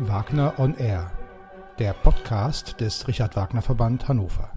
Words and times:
Wagner 0.00 0.54
on 0.58 0.76
Air, 0.76 1.10
der 1.80 1.92
Podcast 1.92 2.80
des 2.80 3.08
Richard 3.08 3.34
Wagner 3.34 3.62
Verband 3.62 4.06
Hannover. 4.06 4.52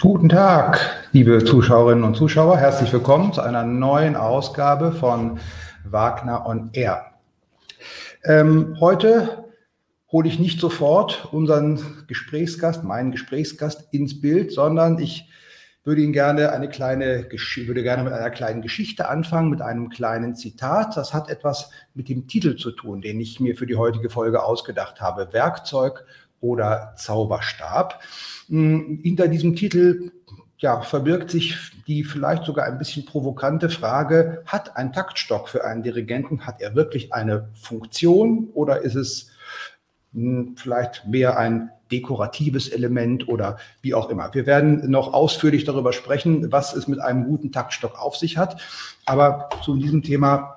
Guten 0.00 0.28
Tag, 0.28 0.78
liebe 1.10 1.44
Zuschauerinnen 1.44 2.04
und 2.04 2.14
Zuschauer. 2.14 2.58
Herzlich 2.58 2.92
willkommen 2.92 3.32
zu 3.32 3.40
einer 3.40 3.64
neuen 3.64 4.14
Ausgabe 4.14 4.92
von 4.92 5.40
Wagner 5.84 6.46
on 6.46 6.70
Air. 6.74 7.06
Ähm, 8.22 8.76
heute 8.78 9.46
hole 10.12 10.28
ich 10.28 10.38
nicht 10.38 10.60
sofort 10.60 11.28
unseren 11.32 12.04
Gesprächsgast, 12.06 12.84
meinen 12.84 13.10
Gesprächsgast 13.10 13.92
ins 13.92 14.20
Bild, 14.20 14.52
sondern 14.52 15.00
ich 15.00 15.28
würde 15.84 16.02
Ihnen 16.02 16.12
gerne 16.12 16.52
eine 16.52 16.68
kleine, 16.68 17.26
würde 17.28 17.82
gerne 17.82 18.04
mit 18.04 18.12
einer 18.12 18.30
kleinen 18.30 18.62
Geschichte 18.62 19.08
anfangen, 19.08 19.50
mit 19.50 19.62
einem 19.62 19.88
kleinen 19.88 20.36
Zitat. 20.36 20.96
Das 20.96 21.12
hat 21.12 21.28
etwas 21.28 21.70
mit 21.94 22.08
dem 22.08 22.28
Titel 22.28 22.56
zu 22.56 22.70
tun, 22.70 23.00
den 23.00 23.20
ich 23.20 23.40
mir 23.40 23.56
für 23.56 23.66
die 23.66 23.76
heutige 23.76 24.08
Folge 24.08 24.44
ausgedacht 24.44 25.00
habe. 25.00 25.32
Werkzeug 25.32 26.04
oder 26.40 26.94
Zauberstab. 26.96 28.00
Hm, 28.48 29.00
hinter 29.02 29.28
diesem 29.28 29.56
Titel 29.56 30.12
ja, 30.58 30.80
verbirgt 30.82 31.30
sich 31.30 31.58
die 31.88 32.04
vielleicht 32.04 32.44
sogar 32.44 32.66
ein 32.66 32.78
bisschen 32.78 33.04
provokante 33.04 33.68
Frage, 33.68 34.44
hat 34.46 34.76
ein 34.76 34.92
Taktstock 34.92 35.48
für 35.48 35.64
einen 35.64 35.82
Dirigenten, 35.82 36.46
hat 36.46 36.60
er 36.60 36.76
wirklich 36.76 37.12
eine 37.12 37.48
Funktion 37.54 38.48
oder 38.54 38.82
ist 38.82 38.94
es 38.94 39.32
hm, 40.14 40.54
vielleicht 40.56 41.06
mehr 41.08 41.36
ein 41.36 41.70
dekoratives 41.92 42.68
Element 42.68 43.28
oder 43.28 43.58
wie 43.82 43.94
auch 43.94 44.10
immer. 44.10 44.32
Wir 44.32 44.46
werden 44.46 44.90
noch 44.90 45.12
ausführlich 45.12 45.64
darüber 45.64 45.92
sprechen, 45.92 46.50
was 46.50 46.74
es 46.74 46.88
mit 46.88 46.98
einem 46.98 47.24
guten 47.24 47.52
Taktstock 47.52 48.00
auf 48.00 48.16
sich 48.16 48.38
hat. 48.38 48.60
Aber 49.04 49.50
zu 49.62 49.76
diesem 49.76 50.02
Thema 50.02 50.56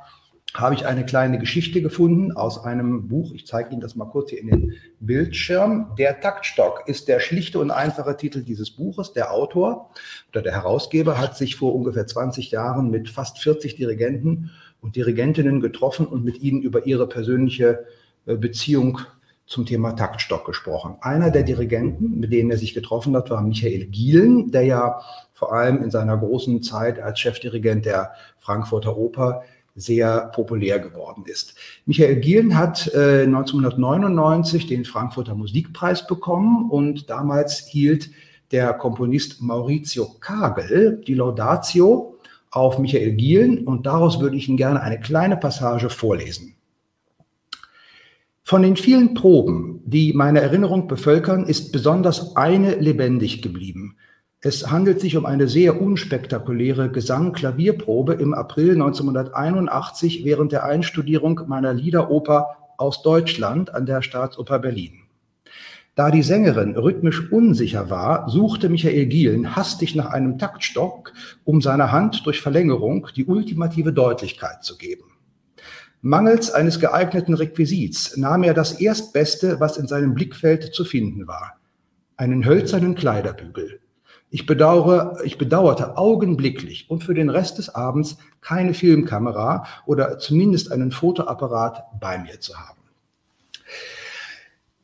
habe 0.55 0.73
ich 0.73 0.85
eine 0.85 1.05
kleine 1.05 1.37
Geschichte 1.37 1.81
gefunden 1.81 2.31
aus 2.31 2.63
einem 2.63 3.09
Buch. 3.09 3.33
Ich 3.33 3.45
zeige 3.45 3.71
Ihnen 3.71 3.81
das 3.81 3.95
mal 3.95 4.05
kurz 4.05 4.29
hier 4.29 4.39
in 4.39 4.47
den 4.47 4.73
Bildschirm. 5.01 5.93
Der 5.97 6.21
Taktstock 6.21 6.83
ist 6.87 7.09
der 7.09 7.19
schlichte 7.19 7.59
und 7.59 7.71
einfache 7.71 8.15
Titel 8.15 8.41
dieses 8.41 8.71
Buches. 8.71 9.11
Der 9.11 9.33
Autor 9.33 9.89
oder 10.31 10.41
der 10.41 10.53
Herausgeber 10.53 11.19
hat 11.19 11.35
sich 11.35 11.57
vor 11.57 11.75
ungefähr 11.75 12.07
20 12.07 12.51
Jahren 12.51 12.89
mit 12.89 13.09
fast 13.09 13.39
40 13.39 13.75
Dirigenten 13.75 14.51
und 14.79 14.95
Dirigentinnen 14.95 15.59
getroffen 15.59 16.05
und 16.05 16.23
mit 16.23 16.39
ihnen 16.39 16.61
über 16.61 16.85
ihre 16.85 17.07
persönliche 17.07 17.85
äh, 18.25 18.35
Beziehung 18.35 19.01
zum 19.45 19.65
Thema 19.65 19.93
Taktstock 19.93 20.45
gesprochen. 20.45 20.97
Einer 21.01 21.29
der 21.29 21.43
Dirigenten, 21.43 22.19
mit 22.19 22.31
denen 22.31 22.51
er 22.51 22.57
sich 22.57 22.73
getroffen 22.73 23.15
hat, 23.15 23.29
war 23.29 23.41
Michael 23.41 23.85
Gielen, 23.85 24.51
der 24.51 24.63
ja 24.63 25.01
vor 25.33 25.53
allem 25.53 25.83
in 25.83 25.91
seiner 25.91 26.17
großen 26.17 26.63
Zeit 26.63 26.99
als 26.99 27.19
Chefdirigent 27.19 27.85
der 27.85 28.11
Frankfurter 28.39 28.97
Oper 28.97 29.43
sehr 29.75 30.31
populär 30.33 30.79
geworden 30.79 31.25
ist. 31.25 31.55
Michael 31.85 32.15
Gielen 32.17 32.57
hat 32.57 32.87
äh, 32.93 33.23
1999 33.23 34.67
den 34.67 34.85
Frankfurter 34.85 35.35
Musikpreis 35.35 36.07
bekommen 36.07 36.69
und 36.71 37.09
damals 37.09 37.59
hielt 37.59 38.09
der 38.51 38.73
Komponist 38.73 39.41
Maurizio 39.41 40.15
Kagel 40.21 41.03
die 41.05 41.13
Laudatio 41.13 42.17
auf 42.51 42.79
Michael 42.79 43.11
Gielen 43.13 43.67
und 43.67 43.85
daraus 43.85 44.21
würde 44.21 44.37
ich 44.37 44.47
Ihnen 44.47 44.57
gerne 44.57 44.81
eine 44.81 44.99
kleine 44.99 45.35
Passage 45.35 45.89
vorlesen. 45.89 46.55
Von 48.47 48.61
den 48.61 48.75
vielen 48.75 49.15
Proben, 49.15 49.81
die 49.85 50.13
meine 50.13 50.39
Erinnerung 50.39 50.87
bevölkern, 50.87 51.45
ist 51.45 51.71
besonders 51.71 52.35
eine 52.35 52.75
lebendig 52.75 53.41
geblieben. 53.41 53.95
Es 54.39 54.69
handelt 54.69 55.01
sich 55.01 55.17
um 55.17 55.25
eine 55.25 55.47
sehr 55.47 55.81
unspektakuläre 55.81 56.91
Gesang-Klavierprobe 56.91 58.13
im 58.13 58.35
April 58.35 58.73
1981 58.73 60.25
während 60.25 60.51
der 60.51 60.63
Einstudierung 60.63 61.41
meiner 61.47 61.73
Liederoper 61.73 62.49
aus 62.77 63.01
Deutschland 63.01 63.73
an 63.73 63.87
der 63.87 64.03
Staatsoper 64.03 64.59
Berlin. 64.59 64.99
Da 65.95 66.11
die 66.11 66.21
Sängerin 66.21 66.75
rhythmisch 66.75 67.31
unsicher 67.31 67.89
war, 67.89 68.29
suchte 68.29 68.69
Michael 68.69 69.07
Gielen 69.07 69.55
hastig 69.55 69.95
nach 69.95 70.11
einem 70.11 70.37
Taktstock, 70.37 71.13
um 71.45 71.63
seiner 71.63 71.91
Hand 71.91 72.23
durch 72.27 72.41
Verlängerung 72.41 73.07
die 73.15 73.25
ultimative 73.25 73.91
Deutlichkeit 73.91 74.63
zu 74.63 74.77
geben. 74.77 75.14
Mangels 76.05 76.51
eines 76.51 76.79
geeigneten 76.79 77.33
Requisits 77.33 78.15
nahm 78.15 78.43
er 78.43 78.53
das 78.53 78.79
Erstbeste, 78.79 79.59
was 79.59 79.75
in 79.75 79.87
seinem 79.87 80.13
Blickfeld 80.13 80.71
zu 80.71 80.85
finden 80.85 81.27
war. 81.27 81.57
Einen 82.15 82.45
hölzernen 82.45 82.93
Kleiderbügel. 82.93 83.79
Ich, 84.29 84.45
bedauere, 84.45 85.17
ich 85.23 85.39
bedauerte 85.39 85.97
augenblicklich 85.97 86.91
und 86.91 87.03
für 87.03 87.15
den 87.15 87.31
Rest 87.31 87.57
des 87.57 87.73
Abends 87.73 88.17
keine 88.39 88.75
Filmkamera 88.75 89.65
oder 89.87 90.19
zumindest 90.19 90.71
einen 90.71 90.91
Fotoapparat 90.91 91.85
bei 91.99 92.19
mir 92.19 92.39
zu 92.39 92.55
haben. 92.55 92.77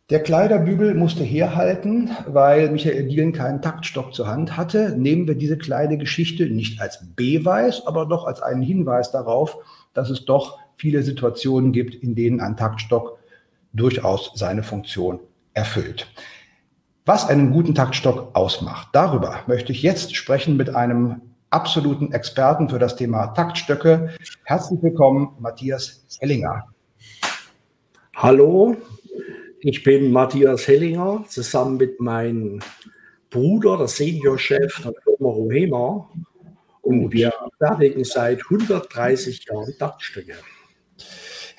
Der 0.10 0.24
Kleiderbügel 0.24 0.96
musste 0.96 1.24
herhalten, 1.24 2.10
weil 2.26 2.72
Michael 2.72 3.08
Dielen 3.08 3.32
keinen 3.32 3.62
Taktstock 3.62 4.16
zur 4.16 4.26
Hand 4.28 4.58
hatte. 4.58 4.96
Nehmen 4.98 5.28
wir 5.28 5.36
diese 5.36 5.60
kleine 5.60 6.00
Geschichte 6.00 6.48
nicht 6.48 6.82
als 6.82 7.00
Beweis, 7.16 7.86
aber 7.86 8.08
doch 8.08 8.26
als 8.26 8.42
einen 8.42 8.64
Hinweis 8.64 9.12
darauf, 9.12 9.60
dass 9.94 10.10
es 10.10 10.26
doch 10.26 10.58
viele 10.82 11.04
Situationen 11.04 11.72
gibt, 11.74 11.94
in 11.94 12.16
denen 12.16 12.42
ein 12.42 12.58
Taktstock 12.58 13.20
durchaus 13.72 14.32
seine 14.34 14.64
Funktion 14.64 15.20
erfüllt. 15.54 16.08
Was 17.06 17.30
einen 17.30 17.52
guten 17.52 17.76
Taktstock 17.76 18.36
ausmacht, 18.36 18.88
darüber 18.92 19.44
möchte 19.46 19.74
ich 19.74 19.84
jetzt 19.84 20.16
sprechen 20.16 20.58
mit 20.58 20.76
einem 20.76 21.22
absoluten 21.52 22.12
Experten 22.14 22.68
für 22.68 22.80
das 22.80 22.96
Thema 22.96 23.28
Taktstöcke. 23.28 24.10
Herzlich 24.44 24.82
willkommen, 24.82 25.36
Matthias 25.40 26.04
Hellinger. 26.20 26.64
Hallo, 28.16 28.76
ich 29.60 29.84
bin 29.84 30.12
Matthias 30.12 30.68
Hellinger, 30.68 31.26
zusammen 31.28 31.78
mit 31.78 32.00
meinem 32.00 32.60
Bruder, 33.30 33.78
der 33.78 33.88
Seniorchef 33.88 34.82
der 34.82 34.94
Firma 35.04 35.30
Rohema. 35.30 36.10
Und 36.82 37.12
wir 37.14 37.32
fertigen 37.60 38.04
seit 38.04 38.42
130 38.50 39.46
Jahren 39.46 39.74
Taktstücke. 39.78 40.34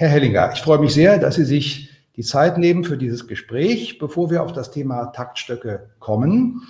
Herr 0.02 0.08
Hellinger, 0.08 0.50
ich 0.52 0.62
freue 0.62 0.80
mich 0.80 0.94
sehr, 0.94 1.16
dass 1.20 1.36
Sie 1.36 1.44
sich 1.44 1.90
die 2.16 2.24
Zeit 2.24 2.58
nehmen 2.58 2.82
für 2.82 2.98
dieses 2.98 3.28
Gespräch. 3.28 4.00
Bevor 4.00 4.32
wir 4.32 4.42
auf 4.42 4.52
das 4.52 4.72
Thema 4.72 5.12
Taktstöcke 5.12 5.90
kommen, 6.00 6.60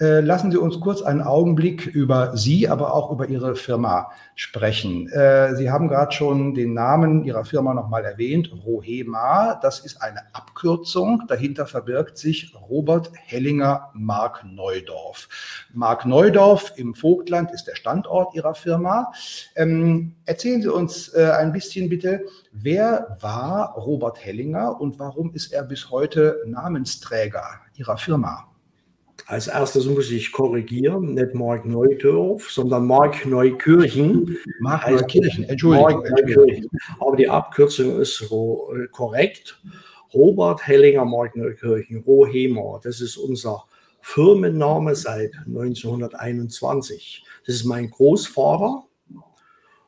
äh, 0.00 0.20
lassen 0.20 0.50
Sie 0.50 0.56
uns 0.56 0.80
kurz 0.80 1.02
einen 1.02 1.20
Augenblick 1.20 1.86
über 1.86 2.36
Sie, 2.36 2.68
aber 2.68 2.94
auch 2.94 3.10
über 3.10 3.28
Ihre 3.28 3.54
Firma 3.54 4.10
sprechen. 4.34 5.08
Äh, 5.10 5.54
Sie 5.56 5.70
haben 5.70 5.88
gerade 5.88 6.12
schon 6.12 6.54
den 6.54 6.72
Namen 6.72 7.24
Ihrer 7.24 7.44
Firma 7.44 7.74
nochmal 7.74 8.04
erwähnt, 8.04 8.50
Rohema. 8.64 9.58
Das 9.60 9.80
ist 9.80 10.02
eine 10.02 10.20
Abkürzung. 10.32 11.24
Dahinter 11.28 11.66
verbirgt 11.66 12.16
sich 12.16 12.54
Robert 12.68 13.10
Hellinger 13.14 13.90
Mark 13.92 14.44
Neudorf. 14.44 15.28
Mark 15.74 16.06
Neudorf 16.06 16.72
im 16.76 16.94
Vogtland 16.94 17.50
ist 17.52 17.66
der 17.66 17.74
Standort 17.74 18.34
Ihrer 18.34 18.54
Firma. 18.54 19.12
Ähm, 19.54 20.14
erzählen 20.24 20.62
Sie 20.62 20.72
uns 20.72 21.08
äh, 21.08 21.30
ein 21.38 21.52
bisschen 21.52 21.90
bitte, 21.90 22.24
wer 22.52 23.16
war 23.20 23.74
Robert 23.74 24.24
Hellinger 24.24 24.80
und 24.80 24.98
warum 24.98 25.34
ist 25.34 25.52
er 25.52 25.62
bis 25.62 25.90
heute 25.90 26.38
Namensträger 26.46 27.60
Ihrer 27.76 27.98
Firma? 27.98 28.49
Als 29.30 29.46
erstes 29.46 29.86
muss 29.86 30.10
ich 30.10 30.32
korrigieren, 30.32 31.14
nicht 31.14 31.34
Mark 31.34 31.64
Neudorf, 31.64 32.50
sondern 32.50 32.84
Mark 32.84 33.24
Neukirchen. 33.24 34.36
Mark 34.58 34.84
also 34.84 35.02
Neukirchen, 35.02 35.44
Entschuldigung. 35.44 36.02
Mark 36.02 36.10
Neukirchen. 36.10 36.68
Aber 36.98 37.16
die 37.16 37.28
Abkürzung 37.28 38.00
ist 38.00 38.22
äh, 38.22 38.88
korrekt. 38.90 39.62
Robert 40.12 40.66
Hellinger 40.66 41.04
Mark 41.04 41.36
Neukirchen, 41.36 41.98
Rohema. 41.98 42.80
Das 42.82 43.00
ist 43.00 43.16
unser 43.18 43.66
Firmenname 44.00 44.96
seit 44.96 45.32
1921. 45.46 47.24
Das 47.46 47.54
ist 47.54 47.64
mein 47.66 47.88
Großvater. 47.88 48.82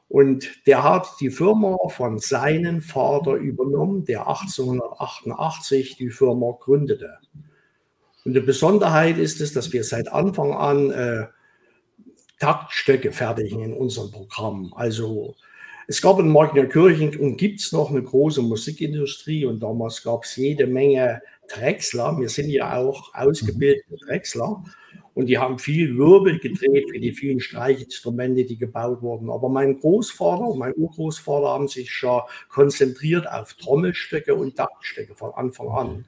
Und 0.08 0.68
der 0.68 0.84
hat 0.84 1.08
die 1.18 1.30
Firma 1.30 1.78
von 1.88 2.20
seinem 2.20 2.80
Vater 2.80 3.32
übernommen, 3.32 4.04
der 4.04 4.28
1888 4.28 5.96
die 5.96 6.10
Firma 6.10 6.56
gründete. 6.60 7.18
Und 8.24 8.34
die 8.34 8.40
Besonderheit 8.40 9.18
ist 9.18 9.40
es, 9.40 9.52
dass 9.52 9.72
wir 9.72 9.84
seit 9.84 10.10
Anfang 10.12 10.52
an 10.52 10.90
äh, 10.90 11.26
Taktstöcke 12.38 13.12
fertigen 13.12 13.62
in 13.62 13.72
unserem 13.72 14.10
Programm. 14.10 14.72
Also 14.76 15.34
es 15.88 16.00
gab 16.00 16.18
in 16.20 16.28
Magnerkirchen 16.28 17.16
und 17.18 17.36
gibt 17.36 17.60
es 17.60 17.72
noch 17.72 17.90
eine 17.90 18.02
große 18.02 18.42
Musikindustrie 18.42 19.44
und 19.46 19.60
damals 19.60 20.02
gab 20.02 20.24
es 20.24 20.36
jede 20.36 20.66
Menge 20.66 21.22
Drechsler. 21.48 22.18
Wir 22.18 22.28
sind 22.28 22.48
ja 22.48 22.76
auch 22.76 23.12
ausgebildete 23.14 23.96
Drechsler 24.06 24.62
und 25.14 25.26
die 25.26 25.38
haben 25.38 25.58
viel 25.58 25.96
Wirbel 25.98 26.38
gedreht 26.38 26.90
für 26.90 26.98
die 26.98 27.12
vielen 27.12 27.40
Streichinstrumente, 27.40 28.44
die 28.44 28.56
gebaut 28.56 29.02
wurden. 29.02 29.28
Aber 29.30 29.48
mein 29.48 29.78
Großvater 29.78 30.44
und 30.44 30.58
mein 30.58 30.74
Urgroßvater 30.74 31.48
haben 31.48 31.68
sich 31.68 31.92
schon 31.92 32.22
konzentriert 32.48 33.30
auf 33.30 33.54
Trommelstöcke 33.54 34.34
und 34.34 34.56
Taktstöcke 34.56 35.14
von 35.14 35.32
Anfang 35.34 35.68
an. 35.68 36.04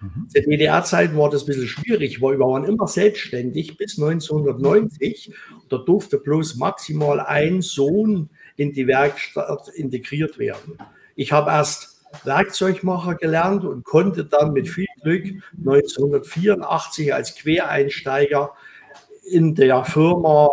Mhm. 0.00 0.28
Der 0.34 0.40
DDR-Zeit 0.42 1.14
war 1.14 1.28
das 1.28 1.42
ein 1.42 1.48
bisschen 1.48 1.68
schwierig, 1.68 2.22
weil 2.22 2.38
wir 2.38 2.46
waren 2.46 2.64
immer 2.64 2.88
selbstständig 2.88 3.76
bis 3.76 3.98
1990. 3.98 5.34
Da 5.68 5.76
durfte 5.76 6.16
bloß 6.16 6.56
maximal 6.56 7.20
ein 7.20 7.60
Sohn 7.60 8.30
in 8.56 8.72
die 8.72 8.86
Werkstatt 8.86 9.68
integriert 9.68 10.38
werden. 10.38 10.78
Ich 11.14 11.32
habe 11.32 11.50
erst 11.50 12.04
Werkzeugmacher 12.24 13.14
gelernt 13.14 13.64
und 13.64 13.84
konnte 13.84 14.24
dann 14.24 14.52
mit 14.52 14.68
viel 14.68 14.86
Glück 15.02 15.24
1984 15.58 17.14
als 17.14 17.34
Quereinsteiger 17.34 18.52
in 19.28 19.54
der 19.54 19.84
Firma 19.84 20.48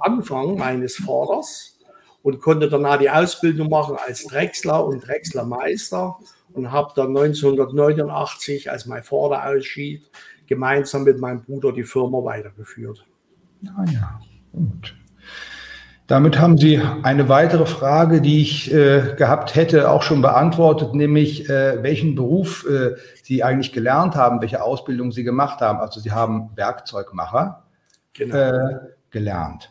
Anfang 0.00 0.56
meines 0.56 0.96
Vaters 0.96 1.78
und 2.22 2.40
konnte 2.40 2.68
danach 2.68 2.98
die 2.98 3.10
Ausbildung 3.10 3.68
machen 3.68 3.96
als 3.96 4.24
Drechsler 4.24 4.84
und 4.84 5.06
Drechslermeister 5.06 6.16
und 6.52 6.72
habe 6.72 6.92
dann 6.96 7.08
1989, 7.08 8.70
als 8.70 8.86
mein 8.86 9.02
Vater 9.02 9.46
ausschied, 9.46 10.10
gemeinsam 10.46 11.04
mit 11.04 11.18
meinem 11.20 11.42
Bruder 11.42 11.72
die 11.72 11.84
Firma 11.84 12.24
weitergeführt. 12.24 13.06
Ah 13.76 13.84
ja, 13.92 14.20
gut. 14.52 14.97
Damit 16.08 16.40
haben 16.40 16.56
Sie 16.56 16.80
eine 17.02 17.28
weitere 17.28 17.66
Frage, 17.66 18.22
die 18.22 18.40
ich 18.40 18.72
äh, 18.72 19.14
gehabt 19.18 19.54
hätte, 19.54 19.90
auch 19.90 20.02
schon 20.02 20.22
beantwortet, 20.22 20.94
nämlich 20.94 21.50
äh, 21.50 21.82
welchen 21.82 22.14
Beruf 22.14 22.66
äh, 22.66 22.94
Sie 23.22 23.44
eigentlich 23.44 23.72
gelernt 23.72 24.16
haben, 24.16 24.40
welche 24.40 24.62
Ausbildung 24.62 25.12
Sie 25.12 25.22
gemacht 25.22 25.60
haben. 25.60 25.80
Also 25.80 26.00
Sie 26.00 26.10
haben 26.10 26.48
Werkzeugmacher 26.56 27.62
genau. 28.14 28.34
Äh, 28.34 28.78
gelernt. 29.10 29.70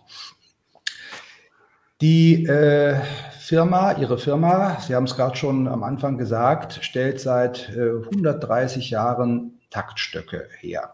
Die 2.02 2.46
äh, 2.46 2.98
Firma, 3.40 3.94
Ihre 3.94 4.20
Firma, 4.20 4.80
Sie 4.80 4.94
haben 4.94 5.06
es 5.06 5.16
gerade 5.16 5.36
schon 5.36 5.68
am 5.68 5.82
Anfang 5.82 6.20
gesagt, 6.20 6.78
stellt 6.84 7.20
seit 7.20 7.68
130 7.76 8.92
äh, 8.92 8.94
Jahren 8.94 9.60
Taktstöcke 9.72 10.50
her. 10.60 10.94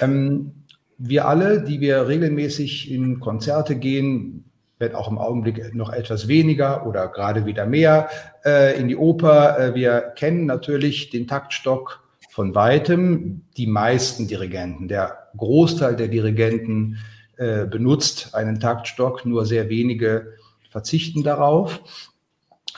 Ähm, 0.00 0.64
wir 0.98 1.28
alle, 1.28 1.62
die 1.62 1.80
wir 1.80 2.08
regelmäßig 2.08 2.90
in 2.90 3.20
Konzerte 3.20 3.76
gehen, 3.76 4.50
wenn 4.84 4.94
auch 4.94 5.10
im 5.10 5.18
Augenblick 5.18 5.74
noch 5.74 5.92
etwas 5.92 6.28
weniger 6.28 6.86
oder 6.86 7.08
gerade 7.08 7.46
wieder 7.46 7.66
mehr 7.66 8.08
äh, 8.44 8.78
in 8.78 8.88
die 8.88 8.96
Oper. 8.96 9.58
Äh, 9.58 9.74
wir 9.74 10.00
kennen 10.16 10.46
natürlich 10.46 11.10
den 11.10 11.26
Taktstock 11.26 12.02
von 12.30 12.54
weitem. 12.54 13.42
Die 13.56 13.66
meisten 13.66 14.28
Dirigenten, 14.28 14.88
der 14.88 15.28
Großteil 15.36 15.96
der 15.96 16.08
Dirigenten 16.08 16.98
äh, 17.36 17.64
benutzt 17.66 18.34
einen 18.34 18.60
Taktstock, 18.60 19.24
nur 19.24 19.46
sehr 19.46 19.68
wenige 19.68 20.34
verzichten 20.70 21.22
darauf. 21.22 21.80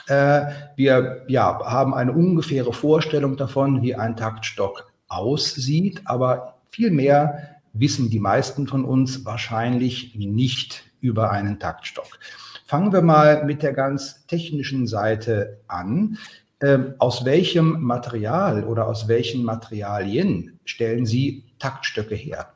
Äh, 0.07 0.45
wir 0.75 1.25
ja, 1.27 1.59
haben 1.65 1.93
eine 1.93 2.13
ungefähre 2.13 2.71
Vorstellung 2.71 3.35
davon, 3.35 3.81
wie 3.81 3.95
ein 3.95 4.15
Taktstock 4.15 4.91
aussieht, 5.09 6.01
aber 6.05 6.55
viel 6.69 6.91
mehr 6.91 7.57
wissen 7.73 8.09
die 8.09 8.19
meisten 8.19 8.67
von 8.67 8.85
uns 8.85 9.25
wahrscheinlich 9.25 10.15
nicht 10.15 10.86
über 11.01 11.31
einen 11.31 11.59
Taktstock. 11.59 12.19
Fangen 12.65 12.91
wir 12.91 13.01
mal 13.01 13.45
mit 13.45 13.63
der 13.63 13.73
ganz 13.73 14.25
technischen 14.27 14.87
Seite 14.87 15.61
an. 15.67 16.17
Ähm, 16.59 16.95
aus 16.97 17.23
welchem 17.23 17.81
Material 17.81 18.63
oder 18.63 18.87
aus 18.87 19.07
welchen 19.07 19.43
Materialien 19.43 20.59
stellen 20.65 21.05
Sie 21.05 21.45
Taktstöcke 21.59 22.15
her? 22.15 22.53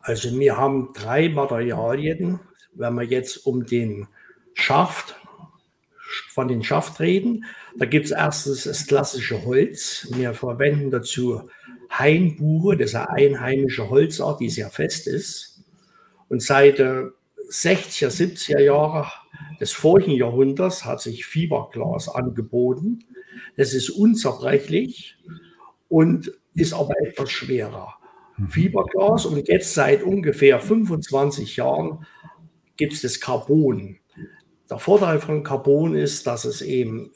Also 0.00 0.36
wir 0.38 0.56
haben 0.56 0.92
drei 0.92 1.28
Materialien. 1.28 2.40
Wenn 2.74 2.94
wir 2.94 3.04
jetzt 3.04 3.46
um 3.46 3.66
den 3.66 4.08
Schaft, 4.54 5.16
von 6.28 6.48
den 6.48 6.62
Schaft 6.62 7.00
reden, 7.00 7.44
da 7.78 7.86
gibt 7.86 8.06
es 8.06 8.12
erstens 8.12 8.64
das 8.64 8.86
klassische 8.86 9.44
Holz. 9.44 10.08
Wir 10.12 10.34
verwenden 10.34 10.90
dazu 10.90 11.48
Hainbuche, 11.90 12.76
das 12.76 12.90
ist 12.90 12.94
eine 12.94 13.10
einheimische 13.10 13.90
Holzart, 13.90 14.40
die 14.40 14.50
sehr 14.50 14.70
fest 14.70 15.06
ist. 15.06 15.55
Und 16.28 16.42
seit 16.42 16.80
60er, 16.80 18.08
70er 18.08 18.60
Jahre 18.60 19.06
des 19.60 19.72
vorigen 19.72 20.12
Jahrhunderts 20.12 20.84
hat 20.84 21.00
sich 21.00 21.26
Fiberglas 21.26 22.08
angeboten. 22.08 23.04
Das 23.56 23.74
ist 23.74 23.90
unzerbrechlich 23.90 25.16
und 25.88 26.32
ist 26.54 26.72
aber 26.72 26.94
etwas 27.00 27.30
schwerer. 27.30 27.94
Mhm. 28.36 28.48
Fiberglas 28.48 29.26
und 29.26 29.48
jetzt 29.48 29.74
seit 29.74 30.02
ungefähr 30.02 30.60
25 30.60 31.56
Jahren 31.56 32.06
gibt 32.76 32.92
es 32.92 33.02
das 33.02 33.20
Carbon. 33.20 33.98
Der 34.68 34.78
Vorteil 34.78 35.20
von 35.20 35.44
Carbon 35.44 35.94
ist, 35.94 36.26
dass 36.26 36.44
es 36.44 36.60
eben 36.60 37.12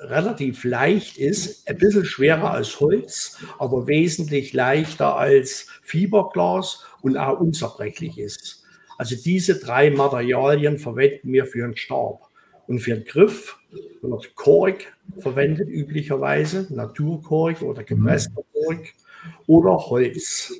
relativ 0.00 0.64
leicht 0.64 1.16
ist, 1.16 1.66
ein 1.68 1.78
bisschen 1.78 2.04
schwerer 2.04 2.50
als 2.50 2.78
Holz, 2.80 3.38
aber 3.58 3.86
wesentlich 3.86 4.52
leichter 4.52 5.16
als 5.16 5.66
Fiberglas 5.82 6.84
und 7.04 7.18
auch 7.18 7.38
unzerbrechlich 7.38 8.18
ist. 8.18 8.64
Also 8.96 9.14
diese 9.14 9.60
drei 9.60 9.90
Materialien 9.90 10.78
verwenden 10.78 11.32
wir 11.32 11.44
für 11.44 11.64
einen 11.64 11.76
Stab. 11.76 12.30
Und 12.66 12.78
für 12.78 12.94
den 12.94 13.04
Griff 13.04 13.58
wird 14.00 14.34
Kork 14.34 14.94
verwendet 15.18 15.68
üblicherweise, 15.68 16.66
Naturkork 16.70 17.60
oder 17.60 17.84
gepresster 17.84 18.42
Kork 18.54 18.94
oder 19.46 19.76
Holz. 19.76 20.50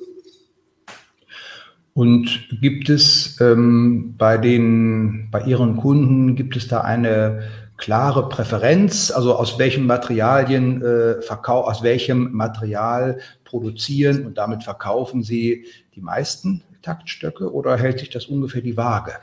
Und 1.93 2.47
gibt 2.61 2.89
es 2.89 3.39
ähm, 3.41 4.13
bei 4.17 4.37
den, 4.37 5.29
bei 5.31 5.41
Ihren 5.41 5.77
Kunden, 5.77 6.35
gibt 6.35 6.55
es 6.57 6.67
da 6.67 6.81
eine 6.81 7.47
klare 7.77 8.29
Präferenz? 8.29 9.09
Also 9.09 9.33
aus 9.33 9.57
welchen 9.57 9.87
Materialien 9.87 10.83
äh, 10.83 11.21
verkau 11.21 11.61
aus 11.61 11.81
welchem 11.81 12.33
Material 12.33 13.19
produzieren 13.45 14.25
und 14.25 14.37
damit 14.37 14.63
verkaufen 14.63 15.23
Sie 15.23 15.65
die 15.95 16.01
meisten 16.01 16.63
Taktstöcke 16.81 17.51
oder 17.51 17.77
hält 17.77 17.99
sich 17.99 18.09
das 18.09 18.25
ungefähr 18.25 18.61
die 18.61 18.77
Waage? 18.77 19.13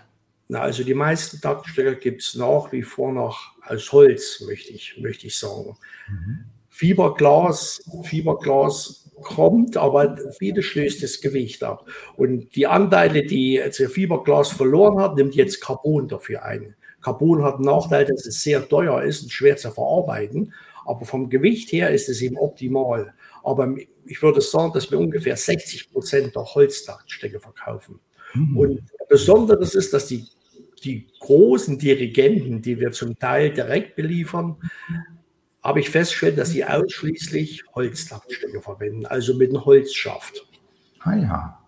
Na, 0.49 0.61
also 0.61 0.85
die 0.85 0.95
meisten 0.95 1.41
Taktstöcke 1.41 1.97
gibt 1.97 2.23
es 2.23 2.35
nach 2.35 2.73
wie 2.73 2.83
vor 2.83 3.13
noch 3.13 3.53
als 3.63 3.93
Holz, 3.93 4.43
möchte 4.47 4.73
ich, 4.73 4.99
möchte 4.99 5.27
ich 5.27 5.39
sagen. 5.39 5.77
Mhm. 6.09 6.45
Fiberglas, 6.69 7.83
Fiberglas 8.03 9.11
kommt, 9.23 9.77
aber 9.77 10.17
vieles 10.39 10.65
schließt 10.65 11.03
das 11.03 11.21
Gewicht 11.21 11.63
ab. 11.63 11.89
Und 12.17 12.57
die 12.57 12.67
Anteile, 12.67 13.25
die 13.25 13.55
jetzt 13.55 13.81
Fiberglas 13.81 14.51
verloren 14.51 14.99
hat, 14.99 15.17
nimmt 15.17 15.35
jetzt 15.35 15.61
Carbon 15.61 16.09
dafür 16.09 16.43
ein. 16.45 16.75
Carbon 17.03 17.43
hat 17.43 17.57
einen 17.57 17.65
Nachteil, 17.65 18.05
dass 18.07 18.27
es 18.27 18.43
sehr 18.43 18.69
teuer 18.69 19.03
ist 19.03 19.23
und 19.23 19.33
schwer 19.33 19.57
zu 19.57 19.71
verarbeiten. 19.71 20.55
Aber 20.85 21.05
vom 21.05 21.31
Gewicht 21.31 21.73
her 21.73 21.91
ist 21.91 22.09
es 22.09 22.23
eben 22.23 22.37
optimal. 22.37 23.15
Aber 23.45 23.75
ich 24.05 24.23
würde 24.23 24.41
sagen, 24.41 24.73
dass 24.73 24.91
wir 24.91 24.99
ungefähr 24.99 25.37
60 25.37 25.93
Prozent 25.93 26.35
der 26.35 26.45
Holztaktstecke 26.45 27.41
verkaufen. 27.41 28.01
Mhm. 28.35 28.57
Und 28.57 28.83
Besonderes 29.09 29.75
ist, 29.75 29.93
dass 29.93 30.07
die, 30.07 30.27
die 30.85 31.07
großen 31.21 31.79
Dirigenten, 31.79 32.63
die 32.63 32.81
wir 32.81 32.93
zum 32.93 33.19
Teil 33.19 33.53
direkt 33.53 33.95
beliefern, 33.95 34.57
habe 35.63 35.81
ich 35.81 35.91
festgestellt, 35.91 36.39
dass 36.39 36.51
sie 36.51 36.65
ausschließlich 36.65 37.65
Holztaktstecke 37.75 38.61
verwenden, 38.61 39.07
also 39.07 39.35
mit 39.35 39.51
einem 39.51 39.65
Holzschaft. 39.65 40.47
Ah 41.01 41.17
ja. 41.17 41.59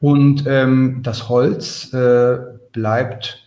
Und 0.00 0.44
ähm, 0.46 1.00
das 1.02 1.28
Holz 1.28 1.92
äh, 1.92 2.38
bleibt 2.72 3.42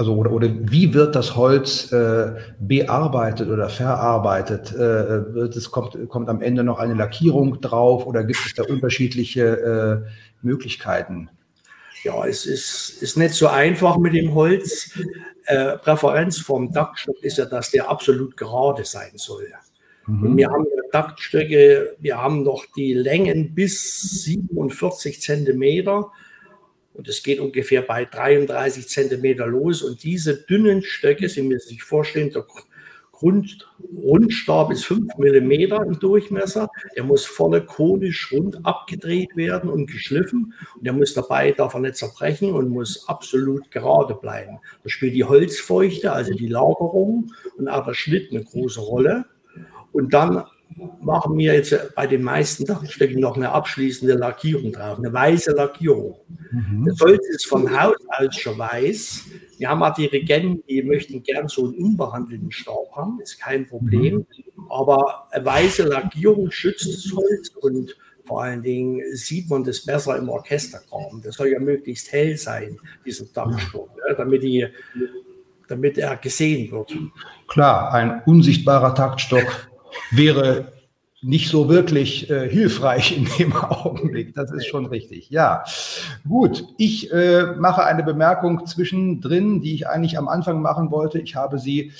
Also 0.00 0.14
oder, 0.14 0.32
oder 0.32 0.48
wie 0.50 0.94
wird 0.94 1.14
das 1.14 1.36
Holz 1.36 1.92
äh, 1.92 2.32
bearbeitet 2.58 3.50
oder 3.50 3.68
verarbeitet? 3.68 4.72
Äh, 4.72 5.34
wird 5.34 5.54
es 5.56 5.70
kommt, 5.70 6.08
kommt 6.08 6.30
am 6.30 6.40
Ende 6.40 6.64
noch 6.64 6.78
eine 6.78 6.94
Lackierung 6.94 7.60
drauf 7.60 8.06
oder 8.06 8.24
gibt 8.24 8.40
es 8.46 8.54
da 8.54 8.62
unterschiedliche 8.62 10.06
äh, 10.06 10.10
Möglichkeiten? 10.40 11.28
Ja, 12.02 12.24
es 12.24 12.46
ist, 12.46 13.02
ist 13.02 13.18
nicht 13.18 13.34
so 13.34 13.48
einfach 13.48 13.98
mit 13.98 14.14
dem 14.14 14.32
Holz. 14.34 14.98
Äh, 15.44 15.76
Präferenz 15.76 16.38
vom 16.38 16.72
Taktstock 16.72 17.22
ist 17.22 17.36
ja, 17.36 17.44
dass 17.44 17.70
der 17.70 17.90
absolut 17.90 18.38
gerade 18.38 18.86
sein 18.86 19.12
soll. 19.16 19.52
Mhm. 20.06 20.22
Und 20.22 20.36
wir 20.38 20.48
haben 20.48 20.64
Taktstöcke, 20.92 21.94
wir 21.98 22.16
haben 22.16 22.42
noch 22.42 22.64
die 22.74 22.94
Längen 22.94 23.54
bis 23.54 24.22
47 24.24 25.20
Zentimeter 25.20 26.10
und 26.94 27.08
es 27.08 27.22
geht 27.22 27.40
ungefähr 27.40 27.82
bei 27.82 28.04
33 28.04 28.88
Zentimeter 28.88 29.46
los. 29.46 29.82
Und 29.82 30.02
diese 30.02 30.42
dünnen 30.42 30.82
Stöcke, 30.82 31.28
Sie 31.28 31.42
müssen 31.42 31.68
sich 31.68 31.82
vorstellen, 31.82 32.30
der 32.30 32.44
Grundstab 33.12 34.72
ist 34.72 34.84
5 34.86 35.16
mm 35.18 35.50
im 35.50 35.98
Durchmesser. 36.00 36.68
Der 36.96 37.04
muss 37.04 37.24
volle 37.26 37.64
konisch 37.64 38.32
rund 38.32 38.64
abgedreht 38.64 39.36
werden 39.36 39.70
und 39.70 39.86
geschliffen. 39.86 40.54
Und 40.74 40.86
der 40.86 40.92
muss 40.92 41.14
dabei, 41.14 41.52
darf 41.52 41.74
er 41.74 41.80
nicht 41.80 41.96
zerbrechen 41.96 42.52
und 42.52 42.70
muss 42.70 43.08
absolut 43.08 43.70
gerade 43.70 44.14
bleiben. 44.14 44.58
Da 44.82 44.88
spielt 44.88 45.14
die 45.14 45.24
Holzfeuchte, 45.24 46.12
also 46.12 46.32
die 46.32 46.48
Lagerung 46.48 47.32
und 47.56 47.68
auch 47.68 47.84
der 47.84 47.94
Schnitt 47.94 48.30
eine 48.30 48.42
große 48.42 48.80
Rolle. 48.80 49.26
Und 49.92 50.14
dann 50.14 50.44
machen 51.00 51.36
wir 51.36 51.54
jetzt 51.54 51.94
bei 51.94 52.06
den 52.06 52.22
meisten 52.22 52.64
Dachstöcken 52.64 53.20
noch 53.20 53.36
eine 53.36 53.50
abschließende 53.50 54.14
Lackierung 54.14 54.72
drauf, 54.72 54.98
eine 54.98 55.12
weiße 55.12 55.52
Lackierung. 55.52 56.16
Mhm. 56.50 56.86
Das 56.86 57.00
Holz 57.00 57.28
ist 57.28 57.46
von 57.46 57.70
Haus 57.78 57.96
aus 58.08 58.36
schon 58.36 58.58
weiß. 58.58 59.24
Wir 59.58 59.68
haben 59.68 59.82
auch 59.82 59.94
Dirigenten, 59.94 60.62
die 60.68 60.82
möchten 60.82 61.22
gern 61.22 61.48
so 61.48 61.64
einen 61.64 61.74
unbehandelten 61.74 62.50
Staub 62.50 62.94
haben, 62.94 63.20
ist 63.20 63.40
kein 63.40 63.66
Problem. 63.66 64.26
Mhm. 64.56 64.70
Aber 64.70 65.26
eine 65.30 65.44
weiße 65.44 65.84
Lackierung 65.84 66.50
schützt 66.50 66.86
das 66.86 67.12
Holz 67.14 67.48
und 67.60 67.96
vor 68.24 68.42
allen 68.42 68.62
Dingen 68.62 69.02
sieht 69.16 69.50
man 69.50 69.64
das 69.64 69.84
besser 69.84 70.16
im 70.16 70.28
Orchesterraum. 70.28 71.20
Das 71.22 71.34
soll 71.34 71.48
ja 71.48 71.58
möglichst 71.58 72.12
hell 72.12 72.36
sein, 72.36 72.78
dieser 73.04 73.24
Dachstock, 73.24 73.90
ja, 74.08 74.14
damit, 74.14 74.44
die, 74.44 74.66
damit 75.66 75.98
er 75.98 76.16
gesehen 76.16 76.70
wird. 76.70 76.96
Klar, 77.48 77.92
ein 77.92 78.22
unsichtbarer 78.24 78.94
Taktstock 78.94 79.69
wäre 80.10 80.72
nicht 81.22 81.50
so 81.50 81.68
wirklich 81.68 82.30
äh, 82.30 82.48
hilfreich 82.48 83.16
in 83.16 83.28
dem 83.38 83.52
Augenblick. 83.56 84.34
Das 84.34 84.50
ist 84.50 84.66
schon 84.66 84.86
richtig. 84.86 85.30
Ja, 85.30 85.64
gut. 86.26 86.64
Ich 86.78 87.12
äh, 87.12 87.54
mache 87.58 87.84
eine 87.84 88.02
Bemerkung 88.02 88.66
zwischendrin, 88.66 89.60
die 89.60 89.74
ich 89.74 89.88
eigentlich 89.88 90.16
am 90.16 90.28
Anfang 90.28 90.62
machen 90.62 90.90
wollte. 90.90 91.18
Ich 91.18 91.36
habe 91.36 91.58
sie 91.58 91.92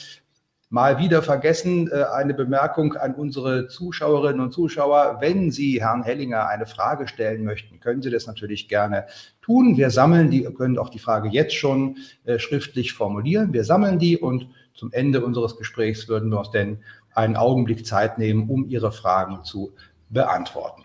mal 0.71 0.99
wieder 0.99 1.23
vergessen. 1.23 1.90
Äh, 1.92 2.04
eine 2.04 2.33
Bemerkung 2.33 2.95
an 2.95 3.14
unsere 3.14 3.69
Zuschauerinnen 3.69 4.40
und 4.40 4.52
Zuschauer. 4.52 5.19
Wenn 5.21 5.50
Sie 5.50 5.83
Herrn 5.83 6.02
Hellinger 6.02 6.49
eine 6.49 6.64
Frage 6.64 7.07
stellen 7.07 7.45
möchten, 7.45 7.78
können 7.80 8.00
Sie 8.00 8.11
das 8.11 8.26
natürlich 8.26 8.69
gerne 8.69 9.04
tun. 9.42 9.76
Wir 9.76 9.90
sammeln 9.90 10.30
die, 10.30 10.45
können 10.45 10.78
auch 10.78 10.88
die 10.88 10.99
Frage 10.99 11.28
jetzt 11.28 11.54
schon 11.54 11.99
äh, 12.25 12.38
schriftlich 12.38 12.95
formulieren. 12.95 13.52
Wir 13.52 13.64
sammeln 13.64 13.99
die 13.99 14.16
und 14.16 14.49
zum 14.75 14.92
Ende 14.92 15.23
unseres 15.23 15.59
Gesprächs 15.59 16.09
würden 16.09 16.30
wir 16.30 16.38
uns 16.38 16.52
denn 16.52 16.78
einen 17.14 17.37
Augenblick 17.37 17.87
Zeit 17.87 18.19
nehmen, 18.19 18.49
um 18.49 18.69
Ihre 18.69 18.93
Fragen 18.93 19.45
zu 19.45 19.73
beantworten. 20.09 20.85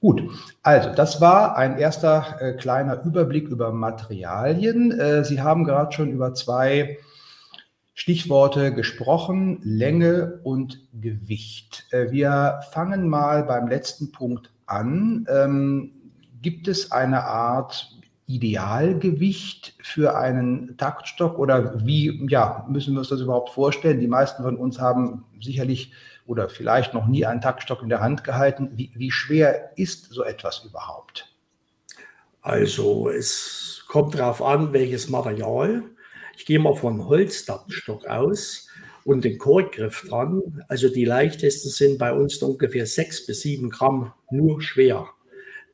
Gut, 0.00 0.22
also 0.62 0.94
das 0.94 1.20
war 1.20 1.56
ein 1.56 1.78
erster 1.78 2.36
äh, 2.40 2.52
kleiner 2.54 3.02
Überblick 3.04 3.48
über 3.48 3.72
Materialien. 3.72 4.90
Äh, 4.92 5.24
Sie 5.24 5.42
haben 5.42 5.64
gerade 5.64 5.92
schon 5.92 6.10
über 6.10 6.34
zwei 6.34 6.98
Stichworte 7.94 8.72
gesprochen, 8.74 9.60
Länge 9.62 10.40
und 10.44 10.80
Gewicht. 10.92 11.86
Äh, 11.90 12.10
wir 12.10 12.60
fangen 12.70 13.08
mal 13.08 13.42
beim 13.42 13.68
letzten 13.68 14.12
Punkt 14.12 14.50
an. 14.66 15.26
Ähm, 15.30 15.92
gibt 16.42 16.68
es 16.68 16.92
eine 16.92 17.24
Art 17.24 17.95
Idealgewicht 18.26 19.74
für 19.82 20.16
einen 20.16 20.76
Taktstock 20.76 21.38
oder 21.38 21.86
wie 21.86 22.26
ja, 22.28 22.66
müssen 22.68 22.94
wir 22.94 23.00
uns 23.00 23.08
das 23.08 23.20
überhaupt 23.20 23.50
vorstellen? 23.50 24.00
Die 24.00 24.08
meisten 24.08 24.42
von 24.42 24.56
uns 24.56 24.80
haben 24.80 25.24
sicherlich 25.40 25.92
oder 26.26 26.48
vielleicht 26.48 26.92
noch 26.92 27.06
nie 27.06 27.24
einen 27.24 27.40
Taktstock 27.40 27.82
in 27.82 27.88
der 27.88 28.00
Hand 28.00 28.24
gehalten. 28.24 28.70
Wie, 28.74 28.90
wie 28.94 29.12
schwer 29.12 29.70
ist 29.76 30.12
so 30.12 30.24
etwas 30.24 30.64
überhaupt? 30.64 31.32
Also 32.42 33.08
es 33.08 33.84
kommt 33.86 34.16
darauf 34.16 34.42
an, 34.42 34.72
welches 34.72 35.08
Material. 35.08 35.84
Ich 36.36 36.46
gehe 36.46 36.58
mal 36.58 36.74
von 36.74 37.06
Holztaktstock 37.06 38.06
aus 38.06 38.68
und 39.04 39.24
den 39.24 39.38
Korkgriff 39.38 40.04
dran. 40.08 40.64
Also 40.66 40.88
die 40.88 41.04
leichtesten 41.04 41.70
sind 41.70 41.98
bei 41.98 42.12
uns 42.12 42.42
ungefähr 42.42 42.86
sechs 42.86 43.24
bis 43.24 43.42
sieben 43.42 43.70
Gramm 43.70 44.12
nur 44.30 44.60
schwer. 44.60 45.06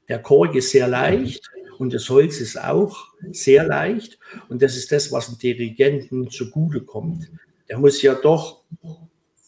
Der 0.09 0.21
Kork 0.21 0.55
ist 0.55 0.71
sehr 0.71 0.89
leicht 0.89 1.51
und 1.83 1.93
das 1.93 2.09
Holz 2.09 2.41
ist 2.41 2.57
auch 2.63 3.09
sehr 3.33 3.67
leicht. 3.67 4.21
Und 4.49 4.63
das 4.63 4.77
ist 4.77 4.93
das, 4.93 5.11
was 5.11 5.27
dem 5.27 5.39
Dirigenten 5.39 6.31
zugutekommt. 6.31 7.29
Der 7.69 7.79
muss 7.79 8.01
ja 8.03 8.15
doch 8.15 8.63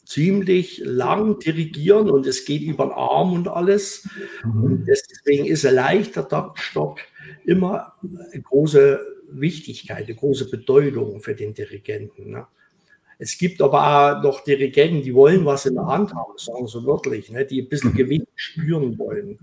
ziemlich 0.05 0.83
lang 0.85 1.39
dirigieren 1.39 2.11
und 2.11 2.27
es 2.27 2.45
geht 2.45 2.63
über 2.63 2.87
den 2.87 2.93
Arm 2.93 3.35
und 3.35 3.47
alles. 3.47 4.09
Mhm. 4.45 4.65
Und 4.65 4.85
deswegen 4.89 5.45
ist 5.45 5.65
ein 5.65 5.77
leichter 5.77 6.29
Taktstock 6.29 6.99
immer 7.45 7.93
eine 8.33 8.43
große 8.43 8.99
Wichtigkeit, 9.31 10.07
eine 10.07 10.17
große 10.17 10.51
Bedeutung 10.51 11.21
für 11.21 11.37
den 11.37 11.55
Dirigenten. 11.55 12.33
Ne? 12.33 12.49
Es 13.21 13.39
gibt 13.39 13.63
aber 13.63 14.19
auch 14.19 14.23
noch 14.25 14.41
Dirigenten, 14.43 15.05
die 15.05 15.15
wollen 15.15 15.45
was 15.45 15.67
in 15.67 15.77
der 15.77 15.87
Hand 15.87 16.13
haben, 16.13 16.33
sagen 16.37 16.67
sie 16.67 16.85
wörtlich, 16.85 17.31
ne? 17.31 17.47
die 17.47 17.63
ein 17.63 17.69
bisschen. 17.69 17.95
Gewicht 17.95 18.27
spüren 18.35 18.99
wollen. 18.99 19.39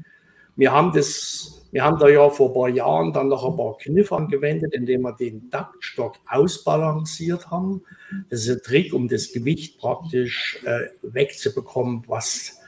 Wir 0.57 0.73
haben 0.73 0.91
das 0.91 1.60
wir 1.71 1.83
haben 1.83 1.97
da 1.99 2.07
ja 2.09 2.29
vor 2.29 2.49
ein 2.49 2.53
paar 2.53 2.69
Jahren 2.69 3.13
dann 3.13 3.29
noch 3.29 3.49
ein 3.49 3.55
paar 3.55 3.77
Kniffe 3.77 4.15
angewendet, 4.15 4.73
indem 4.73 5.01
wir 5.01 5.13
den 5.13 5.49
Taktstock 5.49 6.15
ausbalanciert 6.27 7.49
haben. 7.49 7.81
Das 8.29 8.41
ist 8.41 8.49
ein 8.49 8.61
Trick, 8.63 8.93
um 8.93 9.07
das 9.07 9.31
Gewicht 9.31 9.79
praktisch 9.79 10.59
äh, 10.65 10.87
wegzubekommen, 11.01 12.03
was 12.07 12.59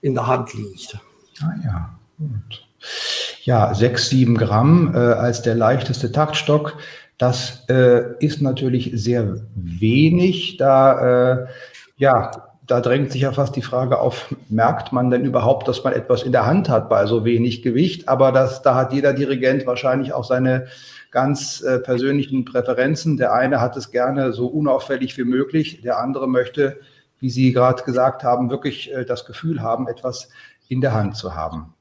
in 0.00 0.14
der 0.14 0.26
Hand 0.26 0.54
liegt. 0.54 0.98
Ah 1.40 1.52
ja, 1.64 1.98
gut. 2.18 2.66
Ja, 3.42 3.74
sechs, 3.74 4.08
sieben 4.08 4.36
Gramm 4.36 4.94
äh, 4.94 4.98
als 4.98 5.42
der 5.42 5.56
leichteste 5.56 6.12
Taktstock. 6.12 6.76
Das 7.18 7.64
äh, 7.68 8.16
ist 8.18 8.40
natürlich 8.42 8.90
sehr 8.94 9.36
wenig. 9.54 10.56
Da 10.56 11.42
äh, 11.42 11.46
ja, 11.96 12.51
da 12.72 12.80
drängt 12.80 13.12
sich 13.12 13.20
ja 13.20 13.32
fast 13.32 13.54
die 13.54 13.60
Frage 13.60 14.00
auf, 14.00 14.34
merkt 14.48 14.92
man 14.92 15.10
denn 15.10 15.26
überhaupt, 15.26 15.68
dass 15.68 15.84
man 15.84 15.92
etwas 15.92 16.22
in 16.22 16.32
der 16.32 16.46
Hand 16.46 16.70
hat 16.70 16.88
bei 16.88 17.04
so 17.04 17.22
wenig 17.22 17.62
Gewicht? 17.62 18.08
Aber 18.08 18.32
das, 18.32 18.62
da 18.62 18.74
hat 18.74 18.94
jeder 18.94 19.12
Dirigent 19.12 19.66
wahrscheinlich 19.66 20.14
auch 20.14 20.24
seine 20.24 20.68
ganz 21.10 21.60
äh, 21.60 21.80
persönlichen 21.80 22.46
Präferenzen. 22.46 23.18
Der 23.18 23.34
eine 23.34 23.60
hat 23.60 23.76
es 23.76 23.90
gerne 23.90 24.32
so 24.32 24.46
unauffällig 24.46 25.18
wie 25.18 25.24
möglich, 25.24 25.82
der 25.82 25.98
andere 25.98 26.26
möchte, 26.26 26.80
wie 27.20 27.28
Sie 27.28 27.52
gerade 27.52 27.82
gesagt 27.82 28.24
haben, 28.24 28.48
wirklich 28.48 28.90
äh, 28.90 29.04
das 29.04 29.26
Gefühl 29.26 29.60
haben, 29.60 29.86
etwas 29.86 30.30
in 30.68 30.80
der 30.80 30.94
Hand 30.94 31.18
zu 31.18 31.34
haben. 31.34 31.74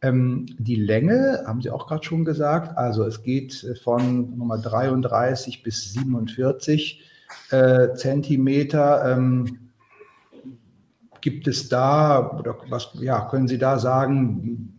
Ähm, 0.00 0.46
die 0.58 0.76
Länge 0.76 1.44
haben 1.46 1.60
Sie 1.60 1.68
auch 1.68 1.86
gerade 1.86 2.02
schon 2.02 2.24
gesagt. 2.24 2.78
Also 2.78 3.04
es 3.04 3.22
geht 3.22 3.62
äh, 3.62 3.74
von 3.74 4.38
Nummer 4.38 4.56
33 4.56 5.62
bis 5.62 5.92
47 5.92 7.02
äh, 7.50 7.92
Zentimeter. 7.92 9.04
Ähm, 9.04 9.69
Gibt 11.20 11.46
es 11.46 11.68
da, 11.68 12.36
oder 12.38 12.56
was 12.68 12.90
ja, 12.94 13.28
können 13.28 13.48
Sie 13.48 13.58
da 13.58 13.78
sagen, 13.78 14.76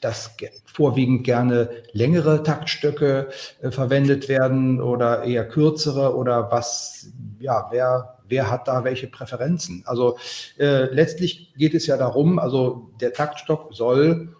dass 0.00 0.34
vorwiegend 0.64 1.24
gerne 1.24 1.68
längere 1.92 2.42
Taktstöcke 2.42 3.28
äh, 3.60 3.70
verwendet 3.70 4.28
werden 4.28 4.80
oder 4.80 5.24
eher 5.24 5.46
kürzere 5.46 6.16
oder 6.16 6.50
was, 6.50 7.10
ja, 7.38 7.68
wer, 7.70 8.18
wer 8.26 8.50
hat 8.50 8.68
da 8.68 8.84
welche 8.84 9.08
Präferenzen? 9.08 9.82
Also 9.86 10.16
äh, 10.58 10.84
letztlich 10.84 11.52
geht 11.56 11.74
es 11.74 11.86
ja 11.86 11.96
darum, 11.96 12.38
also 12.38 12.90
der 13.00 13.12
Taktstock 13.12 13.74
soll 13.74 14.34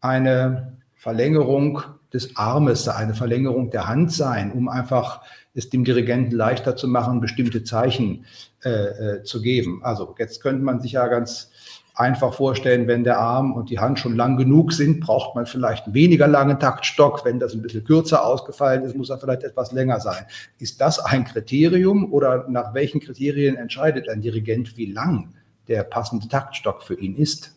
eine 0.00 0.76
Verlängerung 0.94 1.82
des 2.12 2.36
Armes, 2.36 2.88
eine 2.88 3.14
Verlängerung 3.14 3.70
der 3.70 3.86
Hand 3.86 4.12
sein, 4.12 4.52
um 4.52 4.68
einfach 4.68 5.22
es 5.54 5.70
dem 5.70 5.84
Dirigenten 5.84 6.34
leichter 6.34 6.76
zu 6.76 6.88
machen, 6.88 7.20
bestimmte 7.20 7.64
Zeichen 7.64 8.24
äh, 8.64 8.70
äh, 8.70 9.22
zu 9.24 9.42
geben. 9.42 9.80
Also 9.82 10.14
jetzt 10.18 10.40
könnte 10.40 10.62
man 10.62 10.80
sich 10.80 10.92
ja 10.92 11.06
ganz 11.08 11.50
einfach 11.94 12.32
vorstellen, 12.32 12.86
wenn 12.86 13.02
der 13.02 13.18
Arm 13.18 13.52
und 13.52 13.70
die 13.70 13.80
Hand 13.80 13.98
schon 13.98 14.14
lang 14.14 14.36
genug 14.36 14.72
sind, 14.72 15.00
braucht 15.00 15.34
man 15.34 15.46
vielleicht 15.46 15.86
einen 15.86 15.94
weniger 15.94 16.28
langen 16.28 16.60
Taktstock. 16.60 17.24
Wenn 17.24 17.40
das 17.40 17.54
ein 17.54 17.62
bisschen 17.62 17.84
kürzer 17.84 18.24
ausgefallen 18.24 18.84
ist, 18.84 18.96
muss 18.96 19.10
er 19.10 19.18
vielleicht 19.18 19.42
etwas 19.42 19.72
länger 19.72 19.98
sein. 19.98 20.24
Ist 20.58 20.80
das 20.80 21.00
ein 21.00 21.24
Kriterium 21.24 22.12
oder 22.12 22.46
nach 22.48 22.72
welchen 22.72 23.00
Kriterien 23.00 23.56
entscheidet 23.56 24.08
ein 24.08 24.20
Dirigent, 24.20 24.76
wie 24.76 24.92
lang 24.92 25.34
der 25.66 25.82
passende 25.82 26.28
Taktstock 26.28 26.84
für 26.84 26.94
ihn 26.94 27.16
ist? 27.16 27.56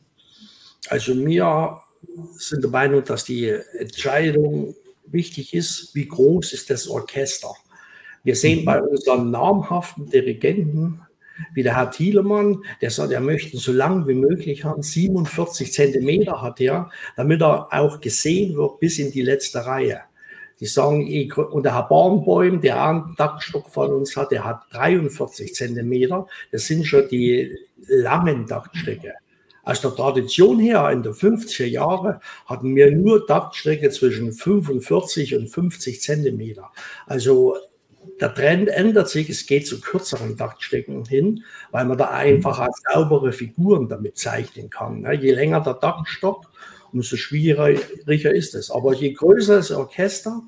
Also 0.89 1.13
mir 1.13 1.77
sind 2.38 2.63
der 2.63 2.72
Meinung, 2.72 3.03
dass 3.03 3.25
die 3.25 3.48
Entscheidung 3.48 4.75
wichtig 5.06 5.53
ist, 5.53 5.94
wie 5.94 6.08
groß 6.08 6.53
ist 6.53 6.70
das 6.70 6.88
Orchester. 6.88 7.53
Wir 8.24 8.36
sehen 8.36 8.65
bei 8.65 8.82
unseren 8.82 9.32
namhaften 9.32 10.10
Dirigenten, 10.10 11.01
wie 11.53 11.63
der 11.63 11.75
Herr 11.75 11.89
Thielemann, 11.89 12.63
der 12.82 12.91
sagt, 12.91 13.12
er 13.12 13.20
möchte 13.20 13.58
so 13.58 13.72
lang 13.72 14.08
wie 14.08 14.13
möglich 14.13 14.63
haben. 14.63 14.84
47 14.84 15.74
Zentimeter 15.74 16.41
hat 16.41 16.62
er, 16.62 16.91
damit 17.15 17.41
er 17.41 17.74
auch 17.74 18.00
gesehen 18.00 18.56
wird 18.56 18.80
bis 18.80 19.00
in 19.00 19.12
die 19.12 19.24
letzte 19.24 19.65
Reihe. 19.65 20.01
Die 20.60 20.68
sagen, 20.68 21.32
und 21.51 21.63
der 21.63 21.74
Herr 21.74 21.88
Barnbäum, 21.88 22.62
der 22.62 22.86
einen 22.86 23.15
Dachstock 23.18 23.70
von 23.70 23.91
uns 23.91 24.15
hat, 24.15 24.30
der 24.32 24.46
hat 24.46 24.62
43 24.72 25.56
Zentimeter. 25.56 26.27
Das 26.51 26.68
sind 26.68 26.86
schon 26.86 27.08
die 27.10 27.58
langen 27.88 28.46
Dachtstöcke. 28.46 29.13
Aus 29.63 29.82
der 29.82 29.94
Tradition 29.94 30.60
her, 30.60 30.89
in 30.91 31.03
den 31.03 31.13
50er 31.13 31.65
Jahren, 31.65 32.20
hatten 32.46 32.75
wir 32.75 32.91
nur 32.91 33.25
Dachtstöcke 33.25 33.89
zwischen 33.91 34.34
45 34.34 35.36
und 35.36 35.50
50 35.50 36.01
Zentimeter. 36.01 36.72
Also 37.06 37.58
der 38.20 38.34
Trend 38.34 38.70
ändert 38.70 39.10
sich, 39.10 39.30
es 39.30 39.46
geht 39.46 39.68
zu 39.68 39.80
kürzeren 39.80 40.38
Dachtstöcken 40.38 41.06
hin, 41.06 41.44
weil 41.72 41.86
man 41.86 41.98
da 41.98 42.10
einfach 42.10 42.68
saubere 42.91 43.32
Figuren 43.32 43.88
damit 43.89 44.18
zeichnen 44.18 44.70
kann. 44.70 45.06
Je 45.22 45.32
länger 45.32 45.62
der 45.62 45.75
Dachstock, 45.75 46.51
umso 46.91 47.15
schwieriger 47.15 48.34
ist 48.34 48.56
es. 48.56 48.72
Aber 48.72 48.94
je 48.94 49.13
größer 49.13 49.58
das 49.58 49.72
Orchester, 49.72 50.41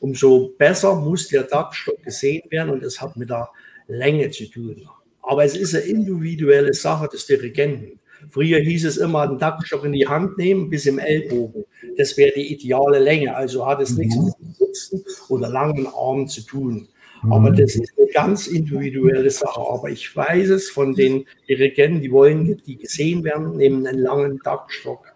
umso 0.00 0.54
besser 0.58 0.94
muss 0.94 1.28
der 1.28 1.44
Dachstock 1.44 2.02
gesehen 2.02 2.42
werden 2.50 2.70
und 2.70 2.82
es 2.82 3.00
hat 3.00 3.16
mit 3.16 3.30
der 3.30 3.48
Länge 3.86 4.30
zu 4.30 4.46
tun. 4.50 4.88
Aber 5.22 5.44
es 5.44 5.56
ist 5.56 5.74
eine 5.74 5.84
individuelle 5.84 6.74
Sache 6.74 7.08
des 7.08 7.26
Dirigenten. 7.26 7.97
Früher 8.30 8.60
hieß 8.60 8.84
es 8.84 8.96
immer, 8.96 9.22
einen 9.22 9.38
Dachstock 9.38 9.84
in 9.84 9.92
die 9.92 10.06
Hand 10.06 10.38
nehmen 10.38 10.70
bis 10.70 10.86
im 10.86 10.98
Ellbogen. 10.98 11.64
Das 11.96 12.16
wäre 12.16 12.32
die 12.34 12.52
ideale 12.52 12.98
Länge. 12.98 13.34
Also 13.34 13.66
hat 13.66 13.80
es 13.80 13.96
nichts 13.96 14.16
mit 14.16 14.34
dem 14.40 14.54
Sitzen 14.54 15.04
oder 15.28 15.48
langen 15.48 15.86
Armen 15.86 16.28
zu 16.28 16.42
tun. 16.42 16.88
Aber 17.30 17.50
das 17.50 17.74
ist 17.74 17.92
eine 17.98 18.06
ganz 18.12 18.46
individuelle 18.46 19.30
Sache. 19.30 19.60
Aber 19.60 19.90
ich 19.90 20.14
weiß 20.14 20.50
es 20.50 20.70
von 20.70 20.94
den 20.94 21.24
Dirigenten, 21.48 22.00
die 22.00 22.12
wollen, 22.12 22.62
die 22.64 22.76
gesehen 22.76 23.24
werden, 23.24 23.56
nehmen 23.56 23.86
einen 23.86 23.98
langen 23.98 24.38
Dachstock 24.44 25.14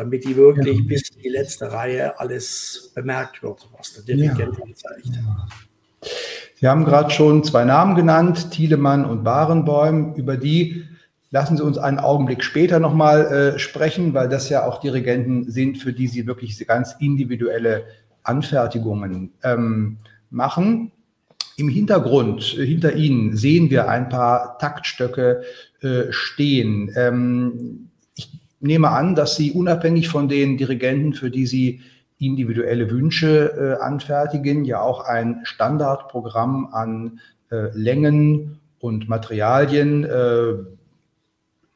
damit 0.00 0.24
die 0.24 0.34
wirklich 0.34 0.78
ja. 0.78 0.84
bis 0.86 1.10
in 1.10 1.22
die 1.22 1.28
letzte 1.28 1.70
Reihe 1.70 2.18
alles 2.18 2.90
bemerkt 2.94 3.42
wird, 3.42 3.68
was 3.76 3.92
der 3.92 4.04
Dirigent 4.04 4.56
ja. 4.58 4.74
zeigt. 4.74 5.06
Ja. 5.08 5.48
Sie 6.54 6.66
haben 6.66 6.84
gerade 6.84 7.10
schon 7.10 7.44
zwei 7.44 7.64
Namen 7.64 7.96
genannt, 7.96 8.50
Thielemann 8.50 9.04
und 9.04 9.24
Barenbäum. 9.24 10.14
Über 10.14 10.38
die 10.38 10.84
lassen 11.30 11.56
Sie 11.56 11.62
uns 11.62 11.78
einen 11.78 11.98
Augenblick 11.98 12.42
später 12.42 12.80
nochmal 12.80 13.26
äh, 13.26 13.58
sprechen, 13.58 14.14
weil 14.14 14.28
das 14.28 14.48
ja 14.48 14.66
auch 14.66 14.80
Dirigenten 14.80 15.50
sind, 15.50 15.78
für 15.78 15.92
die 15.92 16.08
Sie 16.08 16.26
wirklich 16.26 16.66
ganz 16.66 16.96
individuelle 16.98 17.84
Anfertigungen 18.22 19.32
ähm, 19.42 19.98
machen. 20.30 20.92
Im 21.56 21.68
Hintergrund, 21.68 22.56
äh, 22.58 22.66
hinter 22.66 22.94
Ihnen, 22.94 23.36
sehen 23.36 23.70
wir 23.70 23.88
ein 23.88 24.08
paar 24.08 24.58
Taktstöcke 24.58 25.42
äh, 25.82 26.04
stehen. 26.10 26.90
Ähm, 26.96 27.90
nehme 28.58 28.90
an, 28.90 29.14
dass 29.14 29.36
Sie 29.36 29.52
unabhängig 29.52 30.08
von 30.08 30.28
den 30.28 30.58
Dirigenten, 30.58 31.14
für 31.14 31.30
die 31.30 31.46
Sie 31.46 31.80
individuelle 32.18 32.90
Wünsche 32.90 33.78
äh, 33.78 33.82
anfertigen, 33.82 34.64
ja 34.64 34.82
auch 34.82 35.04
ein 35.06 35.40
Standardprogramm 35.44 36.66
an 36.72 37.20
äh, 37.50 37.68
Längen 37.72 38.58
und 38.78 39.08
Materialien 39.08 40.04
äh, 40.04 40.54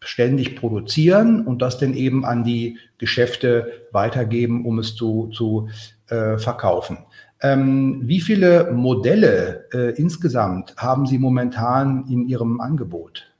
ständig 0.04 0.56
produzieren 0.56 1.46
und 1.46 1.62
das 1.62 1.78
dann 1.78 1.94
eben 1.94 2.24
an 2.24 2.44
die 2.44 2.78
Geschäfte 2.98 3.86
weitergeben, 3.92 4.64
um 4.64 4.78
es 4.78 4.94
zu, 4.94 5.30
zu 5.32 5.68
äh, 6.08 6.38
verkaufen. 6.38 6.98
Ähm, 7.42 8.02
wie 8.04 8.20
viele 8.20 8.72
Modelle 8.72 9.66
äh, 9.72 9.90
insgesamt 9.96 10.76
haben 10.76 11.06
Sie 11.06 11.18
momentan 11.18 12.06
in 12.08 12.26
Ihrem 12.28 12.60
Angebot? 12.60 13.30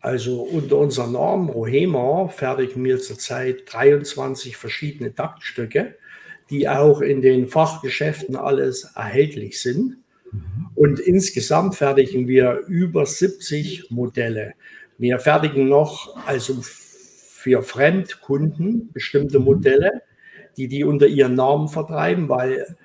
Also 0.00 0.42
unter 0.42 0.78
unserem 0.78 1.12
Namen 1.12 1.50
Rohema 1.50 2.28
fertigen 2.28 2.82
wir 2.84 2.98
zurzeit 3.00 3.62
23 3.66 4.56
verschiedene 4.56 5.14
Taktstücke, 5.14 5.96
die 6.48 6.68
auch 6.68 7.00
in 7.00 7.20
den 7.20 7.48
Fachgeschäften 7.48 8.34
alles 8.34 8.92
erhältlich 8.94 9.60
sind. 9.60 9.98
Und 10.74 11.00
insgesamt 11.00 11.76
fertigen 11.76 12.28
wir 12.28 12.62
über 12.66 13.04
70 13.04 13.90
Modelle. 13.90 14.54
Wir 15.00 15.18
fertigen 15.18 15.66
noch 15.66 16.14
also 16.26 16.58
für 16.60 17.62
Fremdkunden 17.62 18.92
bestimmte 18.92 19.38
Modelle, 19.38 20.02
die 20.58 20.68
die 20.68 20.84
unter 20.84 21.06
ihren 21.06 21.36
Namen 21.36 21.68
vertreiben, 21.68 22.28
weil 22.28 22.76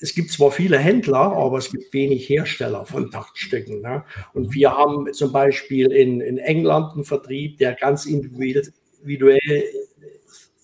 es 0.00 0.14
gibt 0.14 0.30
zwar 0.30 0.52
viele 0.52 0.78
Händler, 0.78 1.32
aber 1.32 1.58
es 1.58 1.72
gibt 1.72 1.92
wenig 1.92 2.28
Hersteller 2.28 2.86
von 2.86 3.10
Taktstücken. 3.10 3.80
Ne? 3.80 4.04
Und 4.32 4.54
wir 4.54 4.76
haben 4.76 5.12
zum 5.12 5.32
Beispiel 5.32 5.90
in, 5.90 6.20
in 6.20 6.38
England 6.38 6.92
einen 6.92 7.04
Vertrieb, 7.04 7.58
der 7.58 7.74
ganz 7.74 8.06
individuell 8.06 9.64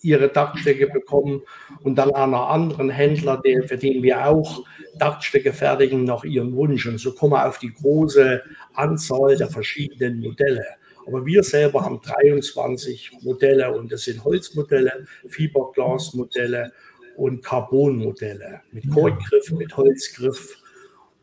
ihre 0.02 0.32
Taktstücke 0.32 0.86
bekommen 0.86 1.42
und 1.82 1.96
dann 1.96 2.12
einer 2.12 2.46
anderen 2.46 2.90
Händler, 2.90 3.42
der, 3.44 3.64
für 3.64 3.76
den 3.76 4.04
wir 4.04 4.24
auch 4.24 4.64
Taktstücke 5.00 5.52
fertigen, 5.52 6.04
nach 6.04 6.22
ihrem 6.22 6.54
Wunsch. 6.54 6.86
Und 6.86 6.98
so 6.98 7.12
kommen 7.12 7.32
wir 7.32 7.48
auf 7.48 7.58
die 7.58 7.74
große 7.74 8.40
Anzahl 8.74 9.36
der 9.36 9.48
verschiedenen 9.48 10.20
Modelle. 10.20 10.64
Aber 11.06 11.26
wir 11.26 11.42
selber 11.42 11.84
haben 11.84 12.00
23 12.00 13.18
Modelle 13.22 13.72
und 13.72 13.90
das 13.90 14.02
sind 14.02 14.24
Holzmodelle, 14.24 15.06
Fiberglasmodelle 15.26 16.72
und 17.16 17.44
Carbonmodelle 17.44 18.60
mit 18.72 18.90
Kordgriff, 18.90 19.50
mit 19.52 19.76
Holzgriff. 19.76 20.58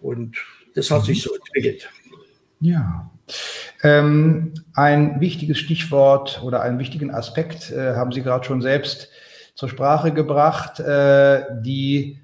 Und 0.01 0.37
das 0.75 0.91
hat 0.91 1.05
sich 1.05 1.21
so 1.21 1.33
entwickelt. 1.33 1.89
Ja. 2.59 3.09
Ähm, 3.83 4.53
ein 4.73 5.21
wichtiges 5.21 5.59
Stichwort 5.59 6.41
oder 6.43 6.61
einen 6.61 6.79
wichtigen 6.79 7.11
Aspekt 7.11 7.71
äh, 7.71 7.95
haben 7.95 8.11
Sie 8.11 8.21
gerade 8.21 8.45
schon 8.45 8.61
selbst 8.61 9.09
zur 9.55 9.69
Sprache 9.69 10.13
gebracht. 10.13 10.79
Äh, 10.79 11.45
die 11.61 12.19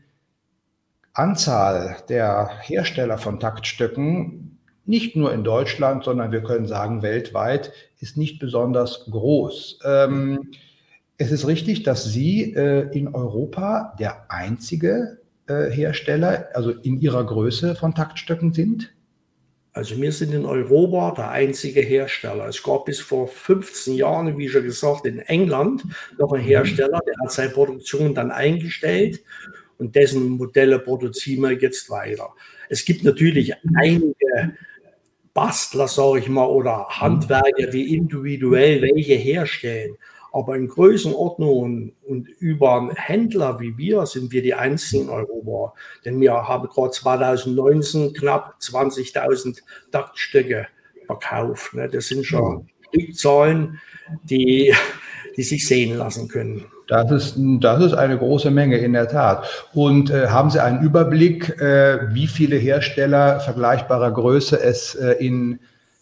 Anzahl 1.13 1.97
der 2.09 2.49
Hersteller 2.61 3.17
von 3.17 3.39
Taktstöcken, 3.39 4.44
nicht 4.85 5.15
nur 5.15 5.33
in 5.33 5.43
Deutschland, 5.43 6.03
sondern 6.03 6.31
wir 6.31 6.43
können 6.43 6.67
sagen 6.67 7.01
weltweit, 7.01 7.71
ist 7.99 8.17
nicht 8.17 8.39
besonders 8.39 9.05
groß. 9.09 9.79
Ähm, 9.83 10.51
es 11.17 11.31
ist 11.31 11.47
richtig, 11.47 11.83
dass 11.83 12.05
Sie 12.05 12.53
äh, 12.53 12.89
in 12.97 13.13
Europa 13.13 13.95
der 13.99 14.31
einzige 14.31 15.19
äh, 15.47 15.69
Hersteller, 15.69 16.49
also 16.53 16.71
in 16.71 16.99
Ihrer 16.99 17.25
Größe 17.25 17.75
von 17.75 17.95
Taktstöcken 17.95 18.53
sind? 18.53 18.93
Also 19.73 20.01
wir 20.01 20.11
sind 20.11 20.33
in 20.33 20.45
Europa 20.45 21.11
der 21.11 21.31
einzige 21.31 21.81
Hersteller. 21.81 22.47
Es 22.47 22.63
gab 22.63 22.85
bis 22.85 23.01
vor 23.01 23.27
15 23.27 23.95
Jahren, 23.95 24.37
wie 24.37 24.47
schon 24.47 24.63
gesagt, 24.63 25.05
in 25.05 25.19
England 25.19 25.83
noch 26.17 26.31
einen 26.31 26.43
Hersteller, 26.43 26.99
der 27.05 27.13
hat 27.21 27.31
seine 27.31 27.49
Produktion 27.49 28.15
dann 28.15 28.31
eingestellt 28.31 29.21
und 29.77 29.95
dessen 29.95 30.29
Modelle 30.29 30.79
produzieren 30.79 31.41
wir 31.41 31.51
jetzt 31.51 31.89
weiter. 31.89 32.29
Es 32.69 32.85
gibt 32.85 33.03
natürlich 33.03 33.53
einige 33.75 34.55
Bastler, 35.35 35.89
sage 35.89 36.19
ich 36.19 36.29
mal, 36.29 36.45
oder 36.45 36.87
Handwerker, 36.87 37.67
die 37.67 37.93
individuell 37.93 38.81
welche 38.81 39.15
herstellen. 39.15 39.97
Aber 40.31 40.55
in 40.55 40.67
Größenordnung 40.67 41.93
und 42.03 42.29
über 42.39 42.77
einen 42.77 42.95
Händler 42.95 43.59
wie 43.59 43.77
wir 43.77 44.05
sind 44.05 44.31
wir 44.31 44.41
die 44.41 44.53
einzigen 44.53 45.03
in 45.03 45.09
Europa. 45.09 45.73
Denn 46.03 46.19
wir 46.19 46.33
haben 46.33 46.67
gerade 46.69 46.91
2019 46.91 48.13
knapp 48.13 48.55
20.000 48.61 49.61
Taktstücke 49.91 50.67
verkauft. 51.05 51.73
Ne? 51.73 51.89
Das 51.89 52.07
sind 52.07 52.25
schon 52.25 52.69
Stückzahlen, 52.89 53.79
die, 54.23 54.73
die 55.35 55.43
sich 55.43 55.67
sehen 55.67 55.97
lassen 55.97 56.29
können. 56.29 56.65
Das 56.87 57.09
ist, 57.09 57.35
das 57.37 57.83
ist 57.83 57.93
eine 57.93 58.17
große 58.17 58.51
Menge 58.51 58.77
in 58.77 58.93
der 58.93 59.07
Tat. 59.07 59.67
Und 59.73 60.11
äh, 60.11 60.27
haben 60.27 60.51
Sie 60.51 60.61
einen 60.61 60.81
Überblick, 60.81 61.49
äh, 61.59 62.13
wie 62.13 62.27
viele 62.27 62.57
Hersteller 62.57 63.39
vergleichbarer 63.39 64.11
Größe 64.11 64.61
es 64.61 64.93
äh, 64.95 65.13
in 65.13 65.59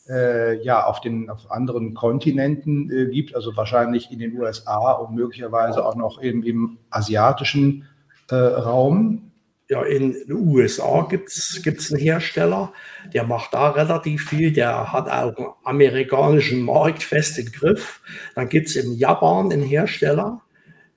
äh, 0.10 0.62
ja, 0.64 0.86
auf 0.86 1.02
den 1.02 1.30
auf 1.30 1.50
anderen 1.52 1.94
Kontinenten 1.94 2.92
äh, 2.92 3.06
gibt, 3.06 3.36
also 3.36 3.56
wahrscheinlich 3.56 4.12
in 4.12 4.20
den 4.20 4.38
USA 4.38 4.92
und 4.92 5.16
möglicherweise 5.16 5.86
auch 5.86 5.96
noch 5.96 6.20
im, 6.20 6.44
im 6.44 6.78
asiatischen 6.90 7.86
äh, 8.30 8.36
Raum. 8.36 9.32
Ja, 9.70 9.82
in 9.84 10.12
den 10.12 10.34
USA 10.34 11.08
gibt 11.10 11.30
es 11.30 11.90
einen 11.90 12.02
Hersteller, 12.02 12.74
der 13.14 13.24
macht 13.24 13.54
da 13.54 13.70
relativ 13.70 14.28
viel, 14.28 14.52
der 14.52 14.92
hat 14.92 15.10
auch 15.10 15.38
einen 15.38 15.48
amerikanischen 15.64 16.62
Markt 16.62 17.02
fest 17.02 17.40
im 17.40 17.50
Griff. 17.52 18.02
Dann 18.36 18.50
gibt 18.50 18.68
es 18.68 18.76
in 18.76 18.94
Japan 18.94 19.52
einen 19.52 19.64
Hersteller, 19.64 20.43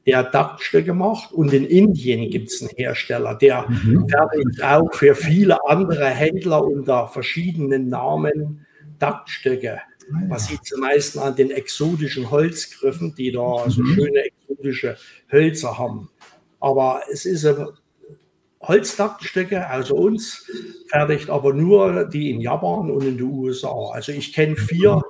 der 0.07 0.31
Taktstücke 0.31 0.95
macht 0.95 1.33
und 1.33 1.53
in 1.53 1.67
Indien 1.67 2.31
gibt 2.31 2.51
es 2.51 2.63
einen 2.63 2.71
Hersteller, 2.77 3.35
der 3.35 3.69
mhm. 3.69 4.09
fertigt 4.09 4.63
auch 4.63 4.95
für 4.95 5.15
viele 5.17 5.59
andere 5.69 6.07
Händler 6.07 6.65
unter 6.65 7.09
verschiedenen 7.09 7.89
Namen 7.89 8.65
Taktstöcke. 9.01 9.81
Man 10.09 10.39
sieht 10.39 10.65
sie 10.65 10.79
meistens 10.81 11.21
an 11.21 11.35
den 11.35 11.51
exotischen 11.51 12.31
Holzgriffen, 12.31 13.15
die 13.17 13.33
da 13.33 13.69
so 13.69 13.83
mhm. 13.83 13.95
schöne 13.95 14.21
exotische 14.25 14.97
Hölzer 15.31 15.77
haben. 15.77 16.09
Aber 16.61 17.03
es 17.13 17.27
ist 17.27 17.45
Holztaktstücke 18.63 19.69
außer 19.71 19.95
uns, 19.95 20.49
fertigt 20.89 21.31
aber 21.31 21.53
nur 21.53 22.05
die 22.05 22.31
in 22.31 22.41
Japan 22.41 22.91
und 22.93 23.05
in 23.05 23.19
den 23.19 23.27
USA. 23.27 23.91
Also 23.93 24.13
ich 24.13 24.33
kenne 24.33 24.55
vier, 24.55 25.03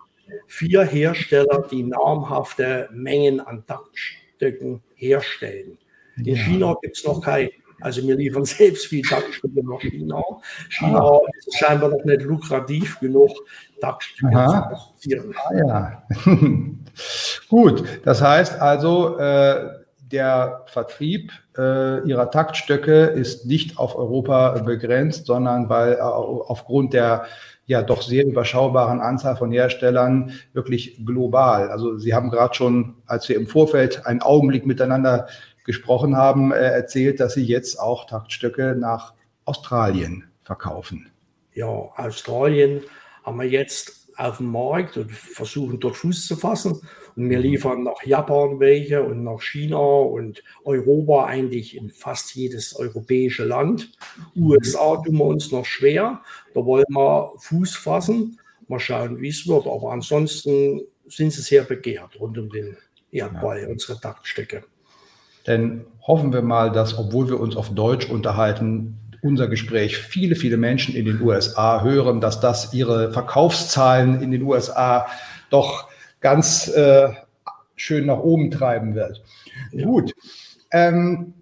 vier 0.46 0.84
Hersteller, 0.84 1.66
die 1.70 1.82
namhafte 1.82 2.88
Mengen 2.92 3.40
an 3.40 3.64
Taktstücken 3.66 4.82
herstellen. 4.96 5.78
In 6.16 6.24
ja. 6.24 6.34
China 6.34 6.76
gibt 6.82 6.96
es 6.96 7.04
noch 7.04 7.20
keine. 7.20 7.50
Also 7.80 8.06
wir 8.06 8.16
liefern 8.16 8.44
selbst 8.46 8.86
viel 8.86 9.02
Taktstücke 9.02 9.64
nach 9.64 9.80
China. 9.80 10.22
China 10.70 11.00
ah. 11.00 11.20
ist 11.36 11.56
scheinbar 11.56 11.90
noch 11.90 12.04
nicht 12.04 12.22
lukrativ 12.22 12.98
genug, 13.00 13.30
Taktstücke 13.80 14.36
Aha. 14.36 14.70
zu 14.70 14.76
produzieren. 14.76 15.34
Ah, 15.44 15.54
ja. 15.54 16.02
Gut, 17.48 17.84
das 18.04 18.22
heißt 18.22 18.60
also, 18.60 19.18
äh, 19.18 19.68
der 20.10 20.62
Vertrieb 20.66 21.32
äh, 21.58 22.06
ihrer 22.08 22.30
Taktstöcke 22.30 23.06
ist 23.06 23.46
nicht 23.46 23.78
auf 23.78 23.96
Europa 23.96 24.50
begrenzt, 24.60 25.26
sondern 25.26 25.68
weil 25.68 25.94
äh, 25.94 26.00
aufgrund 26.00 26.92
der 26.94 27.26
ja 27.66 27.82
doch 27.82 28.02
sehr 28.02 28.24
überschaubaren 28.24 29.00
Anzahl 29.00 29.36
von 29.36 29.50
Herstellern 29.50 30.32
wirklich 30.52 31.04
global. 31.04 31.68
Also 31.68 31.98
Sie 31.98 32.14
haben 32.14 32.30
gerade 32.30 32.54
schon, 32.54 32.94
als 33.06 33.28
wir 33.28 33.36
im 33.36 33.46
Vorfeld 33.46 34.06
einen 34.06 34.22
Augenblick 34.22 34.66
miteinander 34.66 35.28
gesprochen 35.64 36.16
haben, 36.16 36.52
äh, 36.52 36.56
erzählt, 36.56 37.20
dass 37.20 37.34
Sie 37.34 37.44
jetzt 37.44 37.78
auch 37.78 38.06
Taktstöcke 38.06 38.76
nach 38.78 39.14
Australien 39.44 40.24
verkaufen. 40.42 41.10
Ja, 41.54 41.66
Australien 41.66 42.82
haben 43.24 43.40
wir 43.40 43.48
jetzt 43.48 44.08
auf 44.16 44.38
dem 44.38 44.50
Markt 44.52 44.96
und 44.96 45.10
versuchen 45.10 45.80
dort 45.80 45.96
Fuß 45.96 46.26
zu 46.26 46.36
fassen. 46.36 46.80
Und 47.16 47.30
wir 47.30 47.38
liefern 47.38 47.82
nach 47.82 48.02
Japan 48.04 48.60
welche 48.60 49.02
und 49.02 49.24
nach 49.24 49.40
China 49.40 49.78
und 49.78 50.42
Europa 50.64 51.24
eigentlich 51.24 51.74
in 51.74 51.88
fast 51.90 52.34
jedes 52.34 52.76
europäische 52.76 53.44
Land. 53.44 53.90
USA 54.36 54.96
tun 54.96 55.16
wir 55.16 55.24
uns 55.24 55.50
noch 55.50 55.64
schwer. 55.64 56.20
Da 56.54 56.64
wollen 56.64 56.84
wir 56.88 57.32
Fuß 57.38 57.74
fassen. 57.74 58.38
Mal 58.68 58.80
schauen, 58.80 59.20
wie 59.20 59.28
es 59.28 59.46
wird. 59.48 59.66
Aber 59.66 59.92
ansonsten 59.92 60.82
sind 61.06 61.32
sie 61.32 61.40
sehr 61.40 61.62
begehrt 61.62 62.20
rund 62.20 62.36
um 62.36 62.50
den 62.50 62.76
Erdball, 63.10 63.62
ja. 63.62 63.68
unsere 63.68 63.98
Taktstücke. 63.98 64.64
Denn 65.46 65.86
hoffen 66.06 66.32
wir 66.32 66.42
mal, 66.42 66.70
dass, 66.70 66.98
obwohl 66.98 67.28
wir 67.28 67.40
uns 67.40 67.56
auf 67.56 67.70
Deutsch 67.70 68.10
unterhalten, 68.10 68.98
unser 69.22 69.48
Gespräch 69.48 69.96
viele, 69.96 70.36
viele 70.36 70.56
Menschen 70.56 70.94
in 70.94 71.06
den 71.06 71.20
USA 71.22 71.82
hören, 71.82 72.20
dass 72.20 72.40
das 72.40 72.74
ihre 72.74 73.12
Verkaufszahlen 73.12 74.20
in 74.20 74.30
den 74.30 74.42
USA 74.42 75.06
doch 75.50 75.88
ganz 76.20 76.68
äh, 76.68 77.08
schön 77.74 78.06
nach 78.06 78.18
oben 78.18 78.50
treiben 78.50 78.94
wird. 78.94 79.22
Ja. 79.72 79.86
Gut. 79.86 80.14
Ähm, 80.72 81.34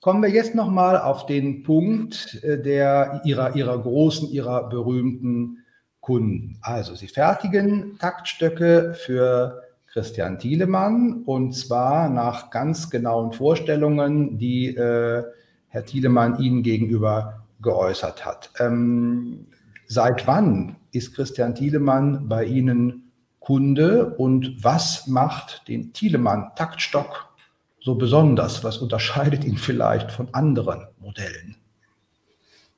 kommen 0.00 0.22
wir 0.22 0.30
jetzt 0.30 0.54
nochmal 0.54 1.00
auf 1.00 1.26
den 1.26 1.62
Punkt 1.62 2.42
äh, 2.42 2.60
der 2.60 3.22
ihrer, 3.24 3.54
ihrer 3.56 3.78
großen, 3.78 4.28
ihrer 4.30 4.68
berühmten 4.68 5.64
Kunden. 6.00 6.58
Also 6.62 6.94
Sie 6.94 7.08
fertigen 7.08 7.98
Taktstöcke 7.98 8.94
für 8.94 9.62
Christian 9.86 10.38
Thielemann 10.38 11.22
und 11.24 11.52
zwar 11.52 12.08
nach 12.08 12.50
ganz 12.50 12.90
genauen 12.90 13.32
Vorstellungen, 13.32 14.38
die 14.38 14.68
äh, 14.68 15.24
Herr 15.68 15.84
Thielemann 15.84 16.38
Ihnen 16.38 16.62
gegenüber 16.62 17.44
geäußert 17.60 18.24
hat. 18.24 18.50
Ähm, 18.58 19.46
seit 19.86 20.26
wann 20.26 20.76
ist 20.92 21.14
Christian 21.14 21.54
Thielemann 21.54 22.28
bei 22.28 22.44
Ihnen 22.44 23.07
Kunde 23.48 24.14
und 24.18 24.62
was 24.62 25.06
macht 25.06 25.66
den 25.68 25.94
Thielemann 25.94 26.50
Taktstock 26.54 27.30
so 27.80 27.94
besonders? 27.94 28.62
Was 28.62 28.76
unterscheidet 28.76 29.42
ihn 29.42 29.56
vielleicht 29.56 30.12
von 30.12 30.28
anderen 30.34 30.86
Modellen? 31.00 31.56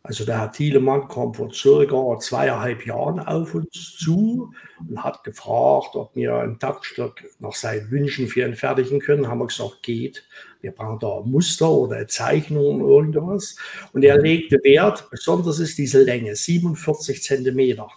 Also 0.05 0.25
der 0.25 0.39
Herr 0.39 0.53
Thielemann 0.53 1.09
kam 1.09 1.35
vor 1.35 1.53
circa 1.53 2.17
zweieinhalb 2.21 2.87
Jahren 2.87 3.19
auf 3.19 3.53
uns 3.57 3.97
zu 3.99 4.53
und 4.89 5.03
hat 5.03 5.25
gefragt, 5.25 5.97
ob 5.97 6.15
wir 6.15 6.37
einen 6.37 6.61
Taktstock 6.61 7.25
nach 7.41 7.55
seinen 7.55 7.91
Wünschen 7.91 8.29
für 8.29 8.47
ihn 8.47 8.55
fertigen 8.55 9.01
können. 9.01 9.27
Haben 9.27 9.41
wir 9.41 9.49
gesagt, 9.49 9.83
geht. 9.83 10.23
Wir 10.61 10.71
brauchen 10.71 11.01
da 11.01 11.19
ein 11.19 11.29
Muster 11.33 11.69
oder 11.69 11.97
eine 11.97 12.07
Zeichnung 12.07 12.81
oder 12.81 12.95
irgendwas. 12.95 13.57
Und 13.93 14.05
er 14.05 14.19
legte 14.19 14.61
Wert, 14.63 15.11
besonders 15.11 15.59
ist 15.59 15.79
diese 15.79 16.05
Länge, 16.05 16.37
47 16.37 17.25
Zentimeter. 17.25 17.89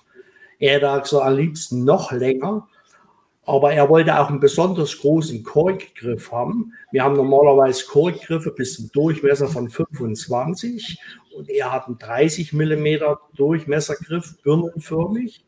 Er 0.64 0.76
hätte 0.76 1.02
gesagt, 1.02 1.26
am 1.26 1.36
liebsten 1.36 1.84
noch 1.84 2.14
länger. 2.14 2.70
Aber 3.46 3.74
er 3.74 3.90
wollte 3.90 4.18
auch 4.18 4.30
einen 4.30 4.40
besonders 4.40 4.98
großen 4.98 5.44
Korkgriff 5.44 6.32
haben. 6.32 6.72
Wir 6.94 7.04
haben 7.04 7.18
normalerweise 7.18 7.86
Korkgriffe 7.86 8.52
bis 8.52 8.76
zum 8.76 8.90
Durchmesser 8.94 9.50
von 9.50 9.70
25 9.70 10.98
und 11.36 11.50
er 11.50 11.74
hat 11.74 11.88
einen 11.88 11.98
30 11.98 12.54
mm 12.54 12.88
Durchmessergriff, 13.36 14.42
birnenförmig. 14.42 15.44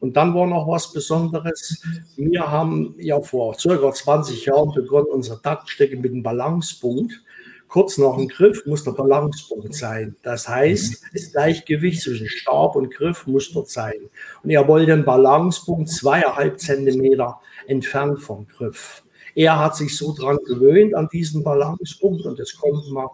Und 0.00 0.16
dann 0.16 0.34
war 0.34 0.48
noch 0.48 0.66
was 0.66 0.92
Besonderes. 0.92 1.80
Wir 2.16 2.50
haben 2.50 2.96
ja 2.98 3.20
vor 3.20 3.54
circa 3.56 3.92
20 3.92 4.44
Jahren 4.46 4.74
begonnen, 4.74 5.06
unsere 5.12 5.40
Taktstecke 5.40 5.96
mit 5.96 6.10
einem 6.10 6.24
Balancepunkt 6.24 7.22
kurz 7.68 7.98
nach 7.98 8.16
dem 8.16 8.28
Griff 8.28 8.64
muss 8.66 8.84
der 8.84 8.92
Balancepunkt 8.92 9.74
sein. 9.74 10.16
Das 10.22 10.48
heißt, 10.48 11.02
das 11.12 11.32
Gleichgewicht 11.32 12.02
zwischen 12.02 12.28
Stab 12.28 12.76
und 12.76 12.92
Griff 12.92 13.26
muss 13.26 13.52
dort 13.52 13.68
sein. 13.68 14.10
Und 14.42 14.50
er 14.50 14.66
wollte 14.66 14.86
den 14.86 15.04
Balancepunkt 15.04 15.88
zweieinhalb 15.88 16.58
Zentimeter 16.58 17.40
entfernt 17.66 18.20
vom 18.20 18.46
Griff. 18.46 19.02
Er 19.34 19.58
hat 19.58 19.76
sich 19.76 19.96
so 19.96 20.14
dran 20.14 20.38
gewöhnt 20.46 20.94
an 20.94 21.08
diesen 21.12 21.44
Balancepunkt 21.44 22.24
und 22.24 22.38
das 22.38 22.56
konnte 22.56 22.90
man 22.92 23.08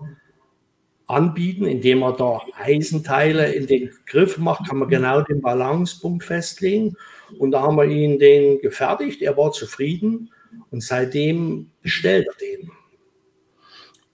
anbieten, 1.07 1.67
indem 1.67 2.03
er 2.03 2.13
da 2.13 2.41
Eisenteile 2.57 3.53
in 3.53 3.67
den 3.67 3.91
Griff 4.07 4.39
macht, 4.39 4.69
kann 4.69 4.79
man 4.79 4.89
genau 4.89 5.21
den 5.21 5.43
Balancepunkt 5.43 6.25
festlegen. 6.25 6.97
Und 7.39 7.51
da 7.51 7.63
haben 7.63 7.77
wir 7.77 7.85
ihn 7.85 8.19
den 8.19 8.61
gefertigt. 8.61 9.21
Er 9.21 9.37
war 9.37 9.53
zufrieden 9.53 10.31
und 10.71 10.83
seitdem 10.83 11.71
bestellt 11.83 12.27
er 12.27 12.35
den. 12.35 12.71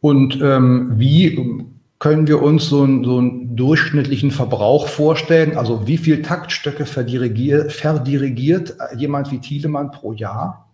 Und 0.01 0.41
ähm, 0.41 0.93
wie 0.97 1.65
können 1.99 2.27
wir 2.27 2.43
uns 2.43 2.69
so, 2.69 2.83
ein, 2.83 3.05
so 3.05 3.19
einen 3.19 3.57
durchschnittlichen 3.57 4.31
Verbrauch 4.31 4.89
vorstellen? 4.89 5.57
Also 5.57 5.87
wie 5.87 5.99
viel 5.99 6.23
Taktstöcke 6.23 6.87
verdirigiert, 6.87 7.73
verdirigiert 7.73 8.77
jemand 8.97 9.31
wie 9.31 9.39
Thielemann 9.39 9.91
pro 9.91 10.15
Jahr? 10.15 10.71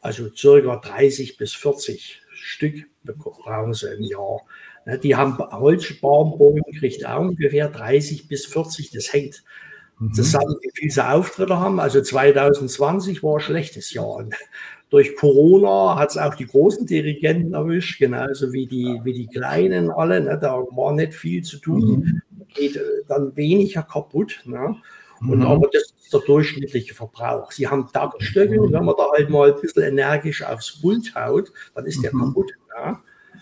Also 0.00 0.28
circa 0.34 0.76
30 0.76 1.36
bis 1.36 1.54
40 1.54 2.20
Stück 2.34 2.86
brauchen 3.04 3.72
sie 3.72 3.94
im 3.94 4.02
Jahr. 4.02 4.40
Ne, 4.84 4.98
die 4.98 5.16
haben 5.16 5.38
Holzsparbogen, 5.38 6.62
kriegt 6.78 7.06
auch 7.06 7.20
ungefähr 7.20 7.68
30 7.68 8.28
bis 8.28 8.46
40. 8.46 8.90
Das 8.90 9.12
hängt 9.12 9.42
mhm. 9.98 10.12
zusammen, 10.12 10.56
wie 10.60 10.70
viele 10.74 11.10
Auftritte 11.10 11.58
haben. 11.58 11.80
Also 11.80 12.02
2020 12.02 13.22
war 13.22 13.36
ein 13.36 13.40
schlechtes 13.40 13.94
Jahr. 13.94 14.26
Durch 14.94 15.16
Corona 15.16 15.98
hat 15.98 16.10
es 16.10 16.16
auch 16.16 16.36
die 16.36 16.46
großen 16.46 16.86
Dirigenten 16.86 17.52
erwischt, 17.52 17.98
genauso 17.98 18.52
wie 18.52 18.68
die, 18.68 19.00
wie 19.02 19.12
die 19.12 19.26
kleinen 19.26 19.90
alle. 19.90 20.20
Ne? 20.20 20.38
Da 20.40 20.52
war 20.70 20.92
nicht 20.92 21.14
viel 21.14 21.42
zu 21.42 21.58
tun, 21.58 22.22
mhm. 22.30 22.46
geht 22.54 22.76
äh, 22.76 23.02
dann 23.08 23.36
weniger 23.36 23.82
kaputt. 23.82 24.40
Ne? 24.44 24.76
Und 25.20 25.40
mhm. 25.40 25.46
aber 25.46 25.68
das 25.72 25.92
ist 26.00 26.12
der 26.12 26.20
durchschnittliche 26.20 26.94
Verbrauch. 26.94 27.50
Sie 27.50 27.66
haben 27.66 27.88
Taktstücke, 27.92 28.60
mhm. 28.60 28.72
wenn 28.72 28.84
man 28.84 28.94
da 28.96 29.10
halt 29.10 29.30
mal 29.30 29.52
ein 29.52 29.60
bisschen 29.60 29.82
energisch 29.82 30.44
aufs 30.44 30.80
Pult 30.80 31.12
haut, 31.16 31.50
dann 31.74 31.86
ist 31.86 32.00
der 32.04 32.14
mhm. 32.14 32.26
kaputt. 32.26 32.52
Ne? 32.78 32.96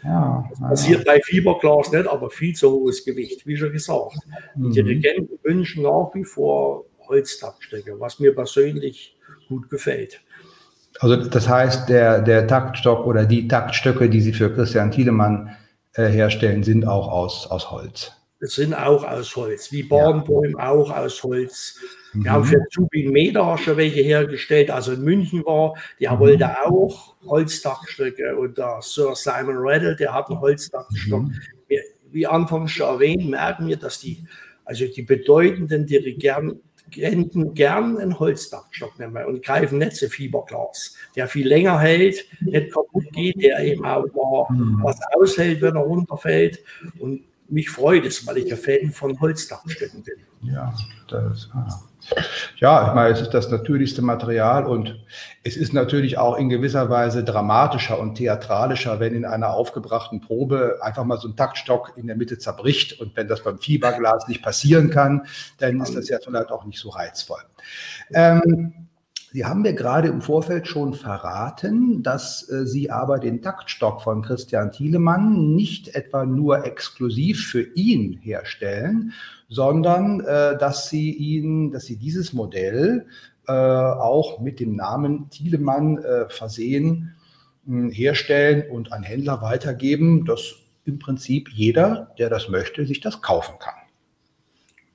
Ja, 0.04 0.48
das 0.48 0.58
passiert 0.58 1.04
ja. 1.06 1.12
bei 1.12 1.20
Fiberglas 1.20 1.92
nicht, 1.92 2.06
aber 2.06 2.30
viel 2.30 2.54
zu 2.54 2.70
hohes 2.70 3.04
Gewicht, 3.04 3.46
wie 3.46 3.58
schon 3.58 3.72
gesagt. 3.72 4.16
Die 4.54 4.68
mhm. 4.68 4.72
Dirigenten 4.72 5.38
wünschen 5.42 5.82
nach 5.82 6.12
wie 6.14 6.24
vor 6.24 6.86
Holztaktstücke, 7.08 8.00
was 8.00 8.20
mir 8.20 8.34
persönlich 8.34 9.18
gut 9.48 9.68
gefällt. 9.68 10.22
Also 11.02 11.16
das 11.16 11.48
heißt, 11.48 11.88
der, 11.88 12.22
der 12.22 12.46
Taktstock 12.46 13.04
oder 13.06 13.26
die 13.26 13.48
Taktstöcke, 13.48 14.08
die 14.08 14.20
Sie 14.20 14.32
für 14.32 14.54
Christian 14.54 14.92
Thielemann 14.92 15.50
äh, 15.94 16.06
herstellen, 16.06 16.62
sind 16.62 16.86
auch 16.86 17.08
aus, 17.08 17.48
aus 17.50 17.72
Holz. 17.72 18.12
Das 18.38 18.54
sind 18.54 18.72
auch 18.72 19.02
aus 19.02 19.34
Holz, 19.34 19.72
wie 19.72 19.82
Bahnbäume 19.82 20.54
ja. 20.58 20.70
auch 20.70 20.96
aus 20.96 21.20
Holz. 21.24 21.80
Wir 22.12 22.20
mhm. 22.20 22.30
haben 22.30 22.44
für 22.44 22.62
Zubin 22.70 23.10
Meter 23.10 23.58
schon 23.58 23.78
welche 23.78 24.00
hergestellt, 24.00 24.70
also 24.70 24.92
in 24.92 25.02
München 25.02 25.44
war, 25.44 25.74
der 25.98 26.12
mhm. 26.12 26.18
wollte 26.20 26.50
auch 26.66 27.16
Holzdachstöcke 27.26 28.36
und 28.36 28.56
der 28.58 28.78
Sir 28.80 29.16
Simon 29.16 29.56
Reddell, 29.56 29.96
der 29.96 30.14
hat 30.14 30.30
einen 30.30 30.40
Holzdachstock. 30.40 31.22
Mhm. 31.22 31.40
Wie, 31.66 31.80
wie 32.12 32.26
anfangs 32.28 32.70
schon 32.70 32.86
erwähnt, 32.86 33.28
merken 33.28 33.66
wir, 33.66 33.76
dass 33.76 33.98
die, 33.98 34.24
also 34.64 34.84
die 34.86 35.02
bedeutenden 35.02 35.84
Dirigenten 35.84 36.60
Enten 36.96 37.54
gern 37.54 37.98
einen 37.98 38.18
Holzdachstock 38.18 38.98
nehmen 38.98 39.24
und 39.24 39.42
greifen 39.42 39.78
nicht 39.78 39.96
so 39.96 40.08
Fiberglas, 40.08 40.96
der 41.16 41.28
viel 41.28 41.46
länger 41.46 41.78
hält, 41.78 42.24
nicht 42.40 42.72
kaputt 42.72 43.12
geht, 43.12 43.42
der 43.42 43.60
eben 43.60 43.84
auch 43.84 44.06
mal 44.14 44.46
mhm. 44.54 44.80
was 44.82 44.98
aushält, 45.14 45.62
wenn 45.62 45.76
er 45.76 45.82
runterfällt. 45.82 46.62
Und 46.98 47.22
mich 47.48 47.70
freut 47.70 48.04
es, 48.06 48.26
weil 48.26 48.38
ich 48.38 48.50
ein 48.50 48.58
Fan 48.58 48.90
von 48.92 49.20
Holzdachstöcken 49.20 50.02
bin. 50.02 50.50
Ja, 50.52 50.74
das, 51.08 51.50
ah. 51.52 51.66
Ja, 51.68 51.91
ich 52.56 52.94
meine, 52.94 53.10
es 53.10 53.20
ist 53.20 53.30
das 53.30 53.50
natürlichste 53.50 54.02
Material 54.02 54.66
und 54.66 55.00
es 55.44 55.56
ist 55.56 55.72
natürlich 55.72 56.18
auch 56.18 56.36
in 56.36 56.48
gewisser 56.48 56.90
Weise 56.90 57.24
dramatischer 57.24 57.98
und 57.98 58.16
theatralischer, 58.16 59.00
wenn 59.00 59.14
in 59.14 59.24
einer 59.24 59.50
aufgebrachten 59.50 60.20
Probe 60.20 60.78
einfach 60.82 61.04
mal 61.04 61.18
so 61.18 61.28
ein 61.28 61.36
Taktstock 61.36 61.94
in 61.96 62.06
der 62.06 62.16
Mitte 62.16 62.38
zerbricht. 62.38 63.00
Und 63.00 63.16
wenn 63.16 63.28
das 63.28 63.42
beim 63.42 63.58
Fieberglas 63.58 64.28
nicht 64.28 64.42
passieren 64.42 64.90
kann, 64.90 65.26
dann 65.58 65.80
ist 65.80 65.94
das 65.94 66.08
ja 66.08 66.18
vielleicht 66.22 66.50
auch 66.50 66.64
nicht 66.64 66.78
so 66.78 66.90
reizvoll. 66.90 67.42
Ähm, 68.12 68.88
Sie 69.34 69.46
haben 69.46 69.62
mir 69.62 69.72
gerade 69.72 70.08
im 70.08 70.20
Vorfeld 70.20 70.68
schon 70.68 70.92
verraten, 70.92 72.02
dass 72.02 72.46
äh, 72.50 72.66
Sie 72.66 72.90
aber 72.90 73.18
den 73.18 73.40
Taktstock 73.40 74.02
von 74.02 74.20
Christian 74.20 74.70
Thielemann 74.70 75.54
nicht 75.54 75.94
etwa 75.94 76.26
nur 76.26 76.66
exklusiv 76.66 77.46
für 77.46 77.62
ihn 77.74 78.18
herstellen, 78.20 79.14
sondern 79.52 80.20
äh, 80.20 80.56
dass 80.58 80.88
Sie 80.88 81.12
ihn, 81.12 81.70
dass 81.70 81.84
Sie 81.84 81.96
dieses 81.96 82.32
Modell 82.32 83.06
äh, 83.46 83.52
auch 83.52 84.40
mit 84.40 84.60
dem 84.60 84.76
Namen 84.76 85.28
Thielemann 85.30 85.98
äh, 85.98 86.28
versehen, 86.28 87.14
mh, 87.66 87.92
herstellen 87.92 88.70
und 88.70 88.92
an 88.92 89.02
Händler 89.02 89.42
weitergeben, 89.42 90.24
dass 90.24 90.54
im 90.84 90.98
Prinzip 90.98 91.48
jeder, 91.50 92.12
der 92.18 92.30
das 92.30 92.48
möchte, 92.48 92.86
sich 92.86 93.00
das 93.00 93.20
kaufen 93.20 93.54
kann. 93.58 93.74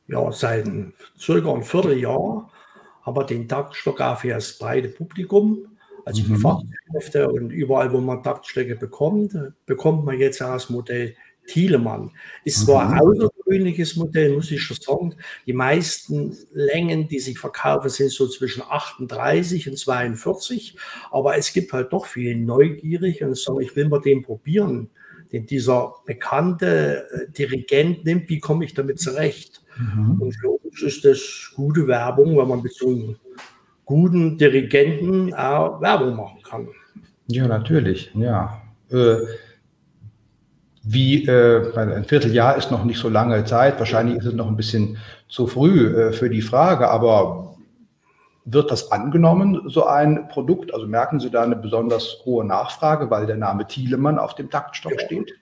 Ja, 0.08 0.32
seit 0.32 0.70
circa 1.18 1.54
ein 1.54 1.64
Vierteljahr 1.64 2.50
aber 3.08 3.24
den 3.24 3.48
Taktstock 3.48 4.02
auch 4.02 4.20
für 4.20 4.30
das 4.30 4.58
breite 4.58 4.90
Publikum, 4.90 5.78
also 6.04 6.24
mhm. 6.24 6.28
die 6.28 6.36
Fachkräfte 6.42 7.30
und 7.30 7.52
überall, 7.52 7.94
wo 7.94 8.02
man 8.02 8.22
Taktstöcke 8.22 8.76
bekommt, 8.76 9.34
bekommt 9.66 10.04
man 10.04 10.20
jetzt 10.20 10.42
auch 10.42 10.52
das 10.52 10.70
Modell 10.70 11.16
Thielemann. 11.48 12.12
Ist 12.44 12.66
zwar 12.66 12.88
ein 12.88 12.96
mhm. 12.96 13.00
außergewöhnliches 13.00 13.96
Modell, 13.96 14.36
muss 14.36 14.52
ich 14.52 14.62
schon 14.62 14.78
sagen. 14.80 15.16
Die 15.46 15.54
meisten 15.54 16.38
Längen, 16.54 17.08
die 17.08 17.20
sich 17.20 17.40
verkaufen, 17.40 17.90
sind 17.90 18.12
so 18.12 18.28
zwischen 18.28 18.62
38 18.62 19.70
und 19.70 19.78
42. 19.78 20.78
Aber 21.10 21.38
es 21.38 21.52
gibt 21.54 21.74
halt 21.74 21.92
doch 21.92 22.06
viele 22.06 22.36
neugierig 22.36 23.24
und 23.24 23.38
sagen, 23.38 23.62
ich 23.62 23.76
will 23.76 23.88
mal 23.88 24.02
den 24.02 24.22
probieren, 24.22 24.90
den 25.32 25.46
dieser 25.46 25.96
bekannte 26.06 27.08
äh, 27.12 27.32
Dirigent 27.32 28.06
nimmt. 28.06 28.30
Wie 28.30 28.40
komme 28.40 28.66
ich 28.66 28.74
damit 28.74 29.00
zurecht? 29.00 29.64
Mhm. 29.78 30.22
Und 30.22 30.32
für 30.34 30.50
uns 30.50 30.82
ist 30.82 31.06
das 31.06 31.52
gute 31.56 31.88
Werbung, 31.88 32.38
wenn 32.38 32.48
man 32.48 32.62
mit 32.62 32.74
so 32.74 32.90
einem 32.90 33.16
guten 33.86 34.38
Dirigenten 34.38 35.34
auch 35.34 35.82
Werbung 35.82 36.16
machen 36.16 36.42
kann. 36.44 36.68
Ja, 37.28 37.48
natürlich, 37.48 38.12
ja. 38.16 38.62
Äh, 38.90 39.18
wie 40.90 41.26
äh, 41.26 41.76
ein 41.76 42.06
Vierteljahr 42.06 42.56
ist 42.56 42.72
noch 42.72 42.86
nicht 42.86 43.00
so 43.00 43.10
lange 43.10 43.44
Zeit, 43.44 43.78
wahrscheinlich 43.78 44.18
ist 44.18 44.26
es 44.26 44.34
noch 44.34 44.48
ein 44.48 44.56
bisschen 44.56 44.98
zu 45.28 45.46
früh 45.46 45.94
äh, 45.94 46.14
für 46.14 46.30
die 46.30 46.42
Frage, 46.42 46.90
aber 46.90 47.56
wird 48.46 48.72
das 48.72 48.90
angenommen, 48.94 49.64
so 49.68 49.86
ein 49.86 50.30
Produkt? 50.30 50.74
Also 50.74 50.88
merken 50.88 51.20
Sie 51.20 51.30
da 51.30 51.44
eine 51.44 51.58
besonders 51.58 52.22
hohe 52.24 52.46
Nachfrage, 52.46 53.12
weil 53.12 53.26
der 53.26 53.36
Name 53.36 53.68
Thielemann 53.68 54.18
auf 54.18 54.36
dem 54.36 54.50
Taktstock 54.50 55.02
steht? 55.02 55.34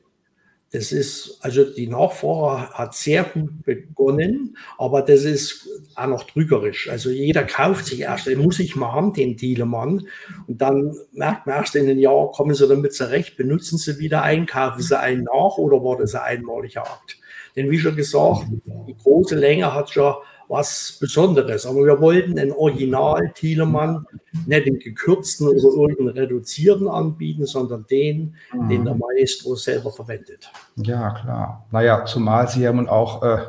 Das 0.75 0.91
ist, 0.91 1.37
also 1.39 1.63
die 1.63 1.87
Nachfrage 1.87 2.69
hat 2.71 2.93
sehr 2.95 3.23
gut 3.23 3.63
begonnen, 3.63 4.57
aber 4.77 5.01
das 5.03 5.23
ist 5.23 5.69
auch 5.95 6.07
noch 6.07 6.25
trügerisch. 6.25 6.89
Also 6.89 7.11
jeder 7.11 7.45
kauft 7.45 7.85
sich 7.85 8.01
erst, 8.01 8.27
den 8.27 8.41
muss 8.41 8.59
ich 8.59 8.75
mal 8.75 8.91
haben, 8.91 9.13
den 9.13 9.37
Thielemann. 9.37 10.05
Und 10.47 10.61
dann 10.61 10.93
merkt 11.13 11.47
man 11.47 11.55
erst 11.55 11.77
in 11.77 11.89
einem 11.89 11.97
Jahr, 11.97 12.29
kommen 12.33 12.53
sie 12.53 12.67
damit 12.67 12.93
zurecht, 12.93 13.37
benutzen 13.37 13.77
sie 13.77 13.99
wieder 13.99 14.23
ein, 14.23 14.47
kaufen 14.47 14.81
sie 14.81 14.99
einen 14.99 15.23
nach 15.23 15.57
oder 15.57 15.81
war 15.81 15.95
das 15.95 16.13
ein 16.13 16.39
einmaliger 16.39 16.81
Akt? 16.81 17.19
Denn 17.55 17.71
wie 17.71 17.79
schon 17.79 17.95
gesagt, 17.95 18.45
die 18.65 18.97
große 19.01 19.35
Länge 19.35 19.73
hat 19.73 19.91
schon 19.91 20.15
was 20.47 20.97
Besonderes. 20.99 21.65
Aber 21.65 21.85
wir 21.85 21.99
wollten 21.99 22.37
ein 22.37 22.51
Original 22.51 23.31
Thielemann, 23.33 24.05
nicht 24.45 24.65
den 24.65 24.79
gekürzten 24.79 25.47
oder 25.47 25.57
irgendeinen 25.57 26.09
reduzierten 26.09 26.87
anbieten, 26.87 27.45
sondern 27.45 27.85
den, 27.89 28.35
mhm. 28.53 28.69
den 28.69 28.85
der 28.85 28.95
Maestro 28.95 29.55
selber 29.55 29.91
verwendet. 29.91 30.51
Ja, 30.75 31.11
klar. 31.11 31.65
Naja, 31.71 32.05
zumal 32.05 32.47
Sie 32.47 32.61
ja 32.61 32.73
nun 32.73 32.87
auch 32.87 33.23
äh, 33.23 33.39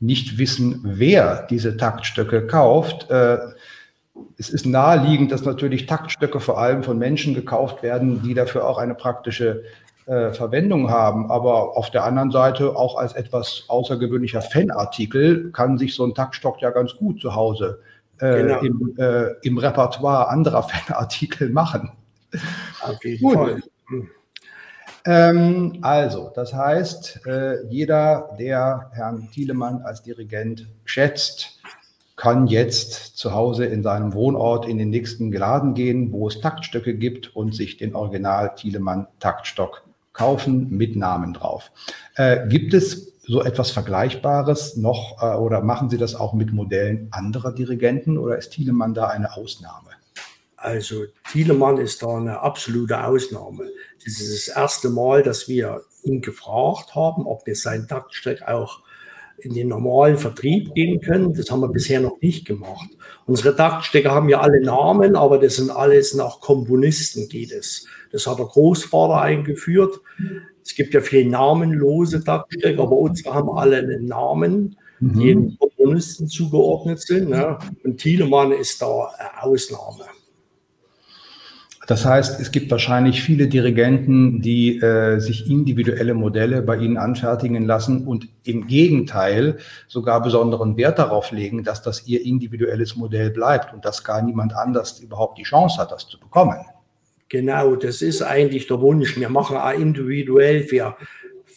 nicht 0.00 0.38
wissen, 0.38 0.80
wer 0.84 1.46
diese 1.50 1.76
Taktstöcke 1.76 2.46
kauft. 2.46 3.10
Äh, 3.10 3.38
es 4.36 4.50
ist 4.50 4.66
naheliegend, 4.66 5.32
dass 5.32 5.44
natürlich 5.44 5.86
Taktstöcke 5.86 6.40
vor 6.40 6.58
allem 6.58 6.82
von 6.82 6.98
Menschen 6.98 7.34
gekauft 7.34 7.82
werden, 7.82 8.22
die 8.22 8.34
dafür 8.34 8.68
auch 8.68 8.78
eine 8.78 8.94
praktische 8.94 9.64
äh, 10.08 10.32
Verwendung 10.32 10.90
haben. 10.90 11.30
Aber 11.30 11.76
auf 11.76 11.90
der 11.90 12.04
anderen 12.04 12.30
Seite 12.30 12.74
auch 12.74 12.96
als 12.96 13.12
etwas 13.12 13.64
außergewöhnlicher 13.68 14.40
Fanartikel 14.40 15.52
kann 15.52 15.76
sich 15.76 15.94
so 15.94 16.04
ein 16.04 16.14
Taktstock 16.14 16.62
ja 16.62 16.70
ganz 16.70 16.94
gut 16.96 17.20
zu 17.20 17.34
Hause 17.34 17.80
äh, 18.18 18.42
genau. 18.42 18.60
im, 18.60 18.94
äh, 18.96 19.34
im, 19.42 19.58
Repertoire 19.58 20.28
anderer 20.30 20.62
Fanartikel 20.68 21.50
machen. 21.50 21.92
Gut. 23.20 23.62
Ähm, 25.04 25.78
also, 25.82 26.32
das 26.34 26.54
heißt, 26.54 27.26
äh, 27.26 27.66
jeder, 27.68 28.34
der 28.38 28.90
Herrn 28.94 29.28
Thielemann 29.30 29.82
als 29.82 30.02
Dirigent 30.02 30.68
schätzt, 30.86 31.60
kann 32.16 32.46
jetzt 32.46 33.18
zu 33.18 33.34
Hause 33.34 33.66
in 33.66 33.82
seinem 33.82 34.14
Wohnort 34.14 34.66
in 34.66 34.78
den 34.78 34.88
nächsten 34.88 35.30
Laden 35.30 35.74
gehen, 35.74 36.12
wo 36.12 36.28
es 36.28 36.40
Taktstöcke 36.40 36.94
gibt 36.94 37.36
und 37.36 37.54
sich 37.54 37.76
den 37.76 37.94
Original 37.94 38.54
Thielemann 38.56 39.06
Taktstock 39.20 39.87
kaufen 40.18 40.68
mit 40.70 40.96
Namen 40.96 41.32
drauf. 41.32 41.70
Äh, 42.16 42.48
gibt 42.48 42.74
es 42.74 43.14
so 43.22 43.42
etwas 43.42 43.70
Vergleichbares 43.70 44.76
noch 44.76 45.22
äh, 45.22 45.36
oder 45.36 45.62
machen 45.62 45.88
Sie 45.90 45.98
das 45.98 46.14
auch 46.14 46.32
mit 46.32 46.52
Modellen 46.52 47.08
anderer 47.12 47.52
Dirigenten 47.52 48.18
oder 48.18 48.36
ist 48.36 48.50
Thielemann 48.50 48.94
da 48.94 49.06
eine 49.06 49.34
Ausnahme? 49.36 49.90
Also 50.56 51.04
Thielemann 51.30 51.78
ist 51.78 52.02
da 52.02 52.16
eine 52.16 52.40
absolute 52.40 53.04
Ausnahme. 53.04 53.70
Das 54.04 54.14
ist 54.20 54.48
das 54.48 54.56
erste 54.56 54.90
Mal, 54.90 55.22
dass 55.22 55.46
wir 55.46 55.82
ihn 56.02 56.20
gefragt 56.20 56.96
haben, 56.96 57.26
ob 57.26 57.46
wir 57.46 57.54
sein 57.54 57.86
Taktstück 57.86 58.42
auch 58.42 58.80
in 59.36 59.54
den 59.54 59.68
normalen 59.68 60.18
Vertrieb 60.18 60.74
gehen 60.74 61.00
können. 61.00 61.32
Das 61.32 61.50
haben 61.50 61.60
wir 61.60 61.68
bisher 61.68 62.00
noch 62.00 62.20
nicht 62.20 62.44
gemacht. 62.44 62.88
Unsere 63.26 63.54
Taktstecker 63.54 64.10
haben 64.10 64.28
ja 64.28 64.40
alle 64.40 64.60
Namen, 64.60 65.14
aber 65.14 65.38
das 65.38 65.56
sind 65.56 65.70
alles 65.70 66.14
nach 66.14 66.40
Komponisten 66.40 67.28
geht 67.28 67.52
es. 67.52 67.86
Das 68.12 68.26
hat 68.26 68.38
der 68.38 68.46
Großvater 68.46 69.20
eingeführt. 69.20 70.00
Es 70.64 70.74
gibt 70.74 70.94
ja 70.94 71.00
viele 71.00 71.30
namenlose 71.30 72.22
Taktstecker, 72.22 72.82
aber 72.82 72.96
unsere 72.96 73.34
haben 73.34 73.50
alle 73.50 73.78
einen 73.78 74.06
Namen, 74.06 74.76
mhm. 75.00 75.18
die 75.18 75.26
den 75.26 75.58
Komponisten 75.58 76.28
zugeordnet 76.28 77.00
sind. 77.00 77.30
Ne? 77.30 77.58
Und 77.84 77.98
Thielemann 77.98 78.52
ist 78.52 78.82
da 78.82 79.10
eine 79.18 79.42
Ausnahme. 79.42 80.04
Das 81.88 82.04
heißt, 82.04 82.38
es 82.38 82.52
gibt 82.52 82.70
wahrscheinlich 82.70 83.22
viele 83.22 83.48
Dirigenten, 83.48 84.42
die 84.42 84.78
äh, 84.78 85.20
sich 85.20 85.48
individuelle 85.50 86.12
Modelle 86.12 86.60
bei 86.60 86.76
Ihnen 86.76 86.98
anfertigen 86.98 87.64
lassen 87.64 88.06
und 88.06 88.28
im 88.44 88.66
Gegenteil 88.66 89.56
sogar 89.86 90.22
besonderen 90.22 90.76
Wert 90.76 90.98
darauf 90.98 91.32
legen, 91.32 91.64
dass 91.64 91.80
das 91.80 92.06
Ihr 92.06 92.26
individuelles 92.26 92.94
Modell 92.96 93.30
bleibt 93.30 93.72
und 93.72 93.86
dass 93.86 94.04
gar 94.04 94.20
niemand 94.20 94.54
anders 94.54 95.00
überhaupt 95.00 95.38
die 95.38 95.44
Chance 95.44 95.80
hat, 95.80 95.90
das 95.90 96.06
zu 96.06 96.20
bekommen. 96.20 96.58
Genau, 97.28 97.76
das 97.76 98.00
ist 98.00 98.22
eigentlich 98.22 98.66
der 98.68 98.80
Wunsch. 98.80 99.18
Wir 99.18 99.28
machen 99.28 99.56
auch 99.56 99.72
individuell 99.72 100.62
für 100.62 100.96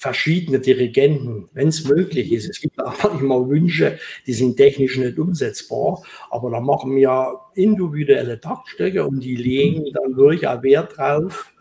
verschiedene 0.02 0.60
Dirigenten, 0.60 1.48
wenn 1.54 1.68
es 1.68 1.88
möglich 1.88 2.32
ist. 2.32 2.50
Es 2.50 2.60
gibt 2.60 2.80
auch 2.84 3.22
immer 3.22 3.48
Wünsche, 3.48 4.00
die 4.26 4.34
sind 4.34 4.58
technisch 4.58 4.98
nicht 4.98 5.20
umsetzbar, 5.20 6.02
aber 6.32 6.50
da 6.50 6.60
machen 6.60 6.96
wir 6.96 7.40
individuelle 7.54 8.40
Taktstöcke 8.40 9.06
und 9.06 9.20
die 9.20 9.36
legen 9.36 9.86
dann 9.94 10.18
wirklich 10.18 10.48
auch 10.48 10.64
Wert 10.64 10.98
drauf. 10.98 11.54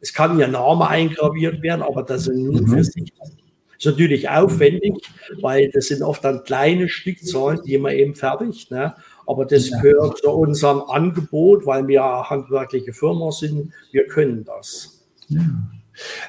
Es 0.00 0.12
kann 0.12 0.38
ja 0.40 0.48
Name 0.48 0.88
eingraviert 0.88 1.62
werden, 1.62 1.82
aber 1.82 2.02
das 2.02 2.24
sind 2.24 2.42
nur 2.44 2.66
für 2.66 2.76
mhm. 2.76 2.82
sich. 2.82 3.12
Ist 3.78 3.86
natürlich 3.86 4.28
aufwendig, 4.28 4.94
weil 5.40 5.70
das 5.70 5.86
sind 5.86 6.02
oft 6.02 6.24
dann 6.24 6.42
kleine 6.42 6.88
Stückzahlen, 6.88 7.60
die 7.64 7.78
man 7.78 7.92
eben 7.92 8.14
fertigt. 8.16 8.70
Ne? 8.70 8.94
Aber 9.26 9.44
das 9.44 9.70
ja. 9.70 9.80
gehört 9.80 10.18
zu 10.18 10.30
unserem 10.30 10.82
Angebot, 10.88 11.66
weil 11.66 11.86
wir 11.88 12.02
handwerkliche 12.02 12.92
Firma 12.92 13.30
sind. 13.32 13.72
Wir 13.92 14.06
können 14.06 14.44
das. 14.44 15.06
Ja. 15.28 15.40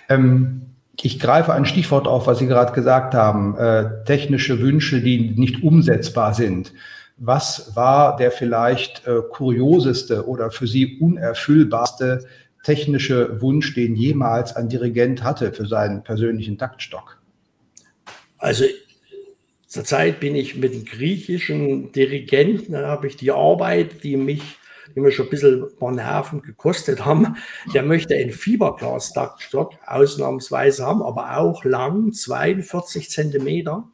Ähm, 0.09 0.61
ich 1.01 1.19
greife 1.19 1.53
ein 1.53 1.65
Stichwort 1.65 2.07
auf, 2.07 2.27
was 2.27 2.39
Sie 2.39 2.47
gerade 2.47 2.73
gesagt 2.73 3.13
haben, 3.13 3.57
äh, 3.57 4.03
technische 4.05 4.59
Wünsche, 4.59 5.01
die 5.01 5.31
nicht 5.37 5.63
umsetzbar 5.63 6.33
sind. 6.33 6.73
Was 7.17 7.75
war 7.75 8.15
der 8.15 8.31
vielleicht 8.31 9.07
äh, 9.07 9.21
kurioseste 9.29 10.27
oder 10.27 10.51
für 10.51 10.67
Sie 10.67 10.97
unerfüllbarste 10.99 12.25
technische 12.63 13.41
Wunsch, 13.41 13.75
den 13.75 13.95
jemals 13.95 14.55
ein 14.55 14.69
Dirigent 14.69 15.23
hatte 15.23 15.53
für 15.53 15.67
seinen 15.67 16.03
persönlichen 16.03 16.57
Taktstock? 16.57 17.17
Also 18.37 18.65
zurzeit 19.75 20.21
bin 20.21 20.35
ich 20.35 20.55
mit 20.55 20.73
den 20.73 20.85
griechischen 20.85 21.91
Dirigenten, 21.91 22.71
da 22.71 22.87
habe 22.87 23.07
ich 23.07 23.17
die 23.17 23.31
Arbeit, 23.31 24.03
die 24.03 24.15
mich 24.15 24.41
die 24.95 25.01
mir 25.01 25.11
schon 25.11 25.25
ein 25.25 25.29
bisschen 25.29 25.65
paar 25.77 25.91
Nerven 25.91 26.41
gekostet 26.41 27.03
haben, 27.03 27.35
der 27.73 27.83
möchte 27.83 28.15
einen 28.15 28.31
Fiberglas-Taktstock 28.31 29.73
ausnahmsweise 29.85 30.85
haben, 30.85 31.01
aber 31.01 31.37
auch 31.37 31.65
lang, 31.65 32.13
42 32.13 33.09
Zentimeter. 33.09 33.89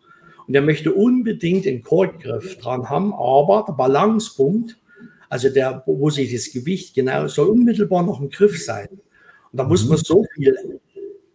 Und 0.46 0.54
der 0.54 0.62
möchte 0.62 0.94
unbedingt 0.94 1.66
den 1.66 1.82
Korkgriff 1.82 2.58
dran 2.60 2.90
haben, 2.90 3.14
aber 3.14 3.66
der 3.68 3.74
Balancepunkt, 3.74 4.78
also 5.30 5.50
der, 5.50 5.82
wo 5.88 6.12
sich 6.12 6.32
das 6.32 6.52
Gewicht 6.52 6.94
genau, 6.94 7.28
soll 7.28 7.48
unmittelbar 7.48 8.04
noch 8.04 8.22
im 8.22 8.30
Griff 8.30 8.64
sein. 8.64 8.90
Und 8.90 9.58
da 9.58 9.64
muss 9.64 9.88
man 9.88 9.98
mhm. 9.98 10.04
so 10.04 10.26
viel 10.36 10.80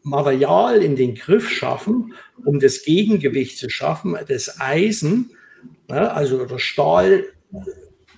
Material 0.07 0.83
in 0.83 0.95
den 0.95 1.17
Griff 1.17 1.51
schaffen, 1.51 2.15
um 2.45 2.61
das 2.61 2.85
Gegengewicht 2.85 3.59
zu 3.59 3.69
schaffen, 3.69 4.17
das 4.29 4.61
Eisen, 4.61 5.31
ne, 5.89 6.13
also 6.13 6.45
der 6.45 6.59
Stahl, 6.59 7.25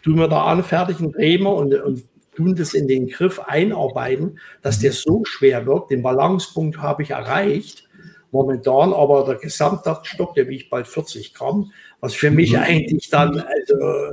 tun 0.05 0.19
wir 0.19 0.29
da 0.29 0.45
anfertigen, 0.45 1.13
drehen 1.13 1.45
wir 1.45 1.55
und, 1.55 1.75
und 1.75 2.05
tun 2.37 2.55
das 2.55 2.75
in 2.75 2.89
den 2.89 3.09
Griff 3.09 3.41
einarbeiten, 3.41 4.39
dass 4.61 4.81
der 4.81 4.93
so 4.93 5.25
schwer 5.25 5.65
wird. 5.65 5.91
Den 5.91 6.03
Balancepunkt 6.03 6.77
habe 6.77 7.03
ich 7.03 7.11
erreicht. 7.11 7.89
Momentan 8.33 8.93
aber 8.93 9.25
der 9.25 9.37
Gesamtdachstock, 9.37 10.35
der 10.35 10.47
wiegt 10.49 10.69
bald 10.69 10.87
40 10.87 11.33
Gramm, 11.33 11.73
was 12.01 12.13
für 12.13 12.31
mich 12.31 12.53
mhm. 12.53 12.59
eigentlich 12.59 13.09
dann 13.09 13.41
also 13.41 14.13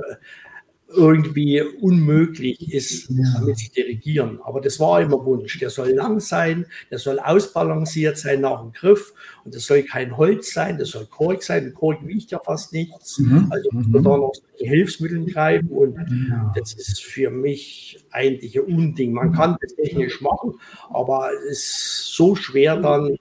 irgendwie 0.88 1.60
unmöglich 1.60 2.72
ist, 2.72 3.10
damit 3.34 3.58
zu 3.58 3.70
dirigieren. 3.72 4.40
Aber 4.42 4.60
das 4.60 4.78
war 4.78 5.00
immer 5.00 5.24
Wunsch. 5.24 5.58
Der 5.58 5.70
soll 5.70 5.90
lang 5.90 6.20
sein, 6.20 6.66
der 6.90 6.98
soll 6.98 7.18
ausbalanciert 7.18 8.18
sein 8.18 8.42
nach 8.42 8.60
dem 8.62 8.72
Griff 8.72 9.12
und 9.44 9.54
das 9.54 9.66
soll 9.66 9.82
kein 9.82 10.16
Holz 10.16 10.52
sein, 10.52 10.78
das 10.78 10.90
soll 10.90 11.06
Kork 11.06 11.42
sein. 11.42 11.74
Kork 11.74 12.06
wiegt 12.06 12.30
ja 12.30 12.38
fast 12.38 12.72
nichts. 12.72 13.18
Mhm. 13.18 13.48
Also 13.50 13.68
muss 13.72 13.86
man 13.88 14.00
mhm. 14.00 14.04
da 14.04 14.16
noch 14.16 14.32
die 14.60 14.68
Hilfsmittel 14.68 15.24
greifen 15.26 15.68
und 15.68 15.96
ja. 16.30 16.52
das 16.56 16.72
ist 16.74 17.02
für 17.02 17.30
mich 17.30 17.98
eigentlich 18.12 18.56
ein 18.56 18.64
Unding. 18.64 19.12
Man 19.12 19.32
kann 19.32 19.56
das 19.60 19.74
technisch 19.74 20.20
machen, 20.20 20.54
aber 20.88 21.30
es 21.50 21.58
ist 21.58 22.14
so 22.14 22.36
schwer 22.36 22.76
dann 22.76 23.16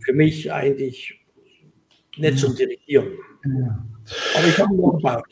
für 0.00 0.12
mich 0.12 0.52
eigentlich 0.52 1.20
nicht 2.16 2.38
zum 2.38 2.56
Dirigieren. 2.56 3.08
Ja. 3.44 3.84
Aber 4.36 4.46
ich 4.46 4.58
habe 4.58 4.74
noch 4.74 4.92
gebaut. 4.92 5.24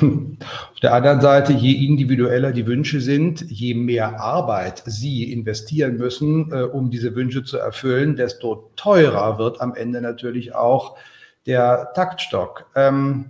Auf 0.72 0.80
der 0.80 0.94
anderen 0.94 1.20
Seite, 1.20 1.52
je 1.52 1.86
individueller 1.86 2.52
die 2.52 2.66
Wünsche 2.66 3.00
sind, 3.00 3.42
je 3.50 3.74
mehr 3.74 4.20
Arbeit 4.20 4.82
Sie 4.86 5.32
investieren 5.32 5.96
müssen, 5.96 6.52
äh, 6.52 6.62
um 6.62 6.90
diese 6.90 7.14
Wünsche 7.14 7.44
zu 7.44 7.58
erfüllen, 7.58 8.16
desto 8.16 8.70
teurer 8.76 9.38
wird 9.38 9.60
am 9.60 9.74
Ende 9.74 10.00
natürlich 10.00 10.54
auch 10.54 10.96
der 11.46 11.92
Taktstock. 11.94 12.66
Ähm, 12.74 13.26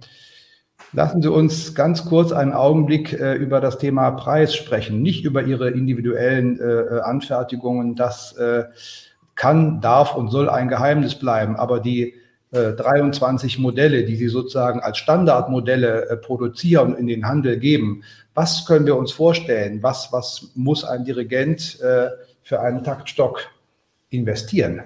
lassen 0.92 1.22
Sie 1.22 1.30
uns 1.30 1.74
ganz 1.74 2.04
kurz 2.04 2.32
einen 2.32 2.52
Augenblick 2.52 3.12
äh, 3.12 3.34
über 3.34 3.60
das 3.60 3.78
Thema 3.78 4.10
Preis 4.12 4.54
sprechen, 4.54 5.02
nicht 5.02 5.24
über 5.24 5.42
Ihre 5.42 5.70
individuellen 5.70 6.60
äh, 6.60 7.00
Anfertigungen. 7.00 7.96
Das 7.96 8.32
äh, 8.36 8.64
kann, 9.34 9.80
darf 9.80 10.14
und 10.14 10.30
soll 10.30 10.48
ein 10.48 10.68
Geheimnis 10.68 11.16
bleiben, 11.16 11.56
aber 11.56 11.80
die 11.80 12.14
23 12.54 13.58
äh, 13.58 13.60
Modelle, 13.60 14.04
die 14.04 14.16
Sie 14.16 14.28
sozusagen 14.28 14.80
als 14.80 14.98
Standardmodelle 14.98 16.08
äh, 16.08 16.16
produzieren 16.16 16.94
und 16.94 17.00
in 17.00 17.06
den 17.08 17.26
Handel 17.26 17.58
geben. 17.58 18.04
Was 18.34 18.64
können 18.64 18.86
wir 18.86 18.96
uns 18.96 19.12
vorstellen? 19.12 19.82
Was, 19.82 20.12
was 20.12 20.50
muss 20.54 20.84
ein 20.84 21.04
Dirigent 21.04 21.80
äh, 21.80 22.08
für 22.42 22.60
einen 22.60 22.84
Taktstock 22.84 23.46
investieren? 24.10 24.82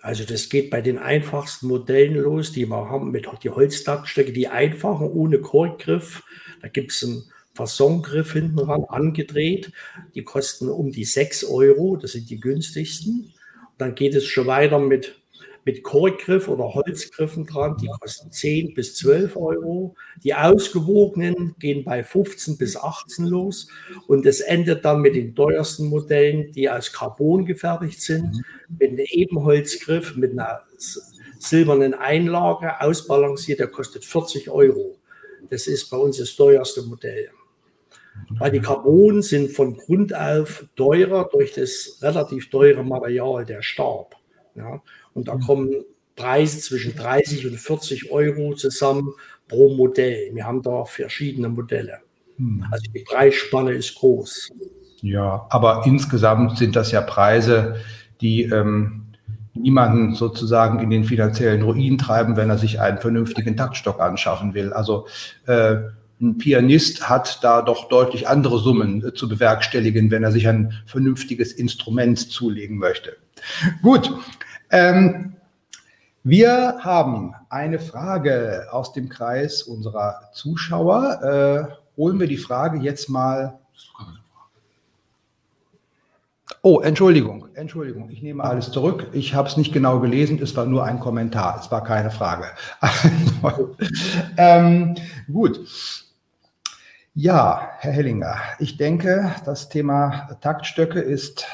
Also 0.00 0.24
das 0.24 0.48
geht 0.50 0.70
bei 0.70 0.82
den 0.82 0.98
einfachsten 0.98 1.66
Modellen 1.66 2.16
los, 2.16 2.52
die 2.52 2.66
wir 2.66 2.90
haben 2.90 3.10
mit 3.10 3.26
die 3.42 3.50
Holztaktstöcke, 3.50 4.32
die 4.32 4.48
einfachen 4.48 5.06
ohne 5.06 5.38
Korkgriff. 5.38 6.22
Da 6.60 6.68
gibt 6.68 6.92
es 6.92 7.02
einen 7.04 7.24
Fassongriff 7.54 8.32
hinten 8.32 8.58
ran 8.58 8.84
angedreht. 8.84 9.72
Die 10.14 10.22
kosten 10.22 10.68
um 10.68 10.92
die 10.92 11.04
6 11.04 11.44
Euro, 11.44 11.96
das 11.96 12.12
sind 12.12 12.28
die 12.28 12.40
günstigsten. 12.40 13.32
Dann 13.78 13.94
geht 13.94 14.14
es 14.14 14.26
schon 14.26 14.46
weiter 14.46 14.78
mit 14.78 15.16
mit 15.64 15.82
Korkgriff 15.82 16.48
oder 16.48 16.74
Holzgriffen 16.74 17.46
dran, 17.46 17.76
die 17.80 17.88
kosten 18.00 18.30
10 18.30 18.74
bis 18.74 18.96
12 18.96 19.36
Euro. 19.36 19.94
Die 20.22 20.34
ausgewogenen 20.34 21.54
gehen 21.58 21.84
bei 21.84 22.04
15 22.04 22.58
bis 22.58 22.76
18 22.76 23.26
los 23.26 23.68
und 24.06 24.26
es 24.26 24.40
endet 24.40 24.84
dann 24.84 25.00
mit 25.00 25.14
den 25.14 25.34
teuersten 25.34 25.86
Modellen, 25.86 26.52
die 26.52 26.68
aus 26.68 26.92
Carbon 26.92 27.46
gefertigt 27.46 28.00
sind, 28.00 28.42
mit 28.68 28.90
einem 28.90 29.06
Ebenholzgriff, 29.10 30.16
mit 30.16 30.32
einer 30.32 30.62
silbernen 31.38 31.94
Einlage, 31.94 32.80
ausbalanciert, 32.80 33.60
der 33.60 33.68
kostet 33.68 34.04
40 34.04 34.50
Euro. 34.50 34.98
Das 35.50 35.66
ist 35.66 35.90
bei 35.90 35.96
uns 35.96 36.18
das 36.18 36.34
teuerste 36.36 36.82
Modell. 36.82 37.30
Weil 38.38 38.52
die 38.52 38.60
Carbon 38.60 39.22
sind 39.22 39.50
von 39.50 39.76
Grund 39.76 40.14
auf 40.14 40.66
teurer 40.76 41.28
durch 41.32 41.52
das 41.52 41.98
relativ 42.00 42.48
teure 42.48 42.84
Material, 42.84 43.44
der 43.44 43.62
Stab. 43.62 44.16
Ja. 44.54 44.82
Und 45.14 45.28
da 45.28 45.36
kommen 45.36 45.72
Preise 46.16 46.60
zwischen 46.60 46.94
30 46.94 47.46
und 47.46 47.56
40 47.56 48.10
Euro 48.10 48.54
zusammen 48.54 49.12
pro 49.48 49.74
Modell. 49.74 50.30
Wir 50.32 50.44
haben 50.44 50.62
da 50.62 50.84
verschiedene 50.84 51.48
Modelle. 51.48 51.98
Hm. 52.36 52.64
Also 52.70 52.84
die 52.92 53.00
Preisspanne 53.00 53.72
ist 53.72 53.94
groß. 53.96 54.50
Ja, 55.00 55.46
aber 55.50 55.82
insgesamt 55.86 56.58
sind 56.58 56.76
das 56.76 56.90
ja 56.90 57.00
Preise, 57.00 57.76
die 58.20 58.42
ähm, 58.44 59.04
niemanden 59.54 60.14
sozusagen 60.14 60.80
in 60.80 60.90
den 60.90 61.04
finanziellen 61.04 61.62
Ruin 61.62 61.98
treiben, 61.98 62.36
wenn 62.36 62.50
er 62.50 62.58
sich 62.58 62.80
einen 62.80 62.98
vernünftigen 62.98 63.56
Taktstock 63.56 64.00
anschaffen 64.00 64.54
will. 64.54 64.72
Also 64.72 65.06
äh, 65.46 65.76
ein 66.20 66.38
Pianist 66.38 67.08
hat 67.08 67.42
da 67.42 67.62
doch 67.62 67.88
deutlich 67.88 68.28
andere 68.28 68.58
Summen 68.58 69.04
äh, 69.04 69.14
zu 69.14 69.28
bewerkstelligen, 69.28 70.10
wenn 70.10 70.24
er 70.24 70.32
sich 70.32 70.48
ein 70.48 70.72
vernünftiges 70.86 71.52
Instrument 71.52 72.18
zulegen 72.18 72.78
möchte. 72.78 73.16
Gut, 73.82 74.10
ähm, 74.74 75.36
wir 76.24 76.78
haben 76.80 77.34
eine 77.48 77.78
Frage 77.78 78.66
aus 78.70 78.92
dem 78.92 79.08
Kreis 79.08 79.62
unserer 79.62 80.30
Zuschauer. 80.32 81.22
Äh, 81.22 81.74
holen 81.96 82.18
wir 82.18 82.26
die 82.26 82.38
Frage 82.38 82.78
jetzt 82.80 83.08
mal. 83.08 83.58
Oh, 86.62 86.80
Entschuldigung, 86.80 87.48
Entschuldigung, 87.54 88.08
ich 88.08 88.22
nehme 88.22 88.42
alles 88.42 88.70
zurück. 88.70 89.08
Ich 89.12 89.34
habe 89.34 89.48
es 89.48 89.58
nicht 89.58 89.72
genau 89.74 90.00
gelesen, 90.00 90.40
es 90.42 90.56
war 90.56 90.64
nur 90.64 90.84
ein 90.84 90.98
Kommentar, 90.98 91.60
es 91.60 91.70
war 91.70 91.84
keine 91.84 92.10
Frage. 92.10 92.46
ähm, 94.38 94.94
gut. 95.30 95.60
Ja, 97.14 97.68
Herr 97.78 97.92
Hellinger, 97.92 98.36
ich 98.58 98.78
denke, 98.78 99.34
das 99.44 99.68
Thema 99.68 100.36
Taktstöcke 100.40 101.00
ist 101.00 101.46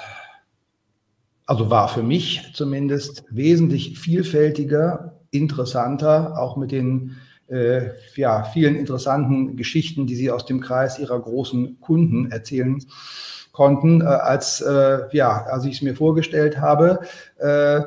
also 1.51 1.69
war 1.69 1.89
für 1.89 2.05
mich 2.05 2.53
zumindest 2.55 3.25
wesentlich 3.29 3.99
vielfältiger, 3.99 5.21
interessanter, 5.33 6.39
auch 6.39 6.57
mit 6.57 6.71
den 6.71 7.17
äh, 7.49 7.89
ja, 8.15 8.45
vielen 8.45 8.77
interessanten 8.77 9.57
Geschichten, 9.57 10.07
die 10.07 10.15
Sie 10.15 10.31
aus 10.31 10.47
dem 10.47 10.61
Kreis 10.61 11.01
Ihrer 11.01 11.19
großen 11.19 11.81
Kunden 11.81 12.31
erzählen 12.31 12.81
konnten, 13.51 14.01
äh, 14.01 14.05
als, 14.05 14.61
äh, 14.61 15.01
ja, 15.11 15.43
als 15.43 15.65
ich 15.65 15.75
es 15.75 15.83
mir 15.83 15.97
vorgestellt 15.97 16.61
habe. 16.61 17.01
Äh, 17.39 17.81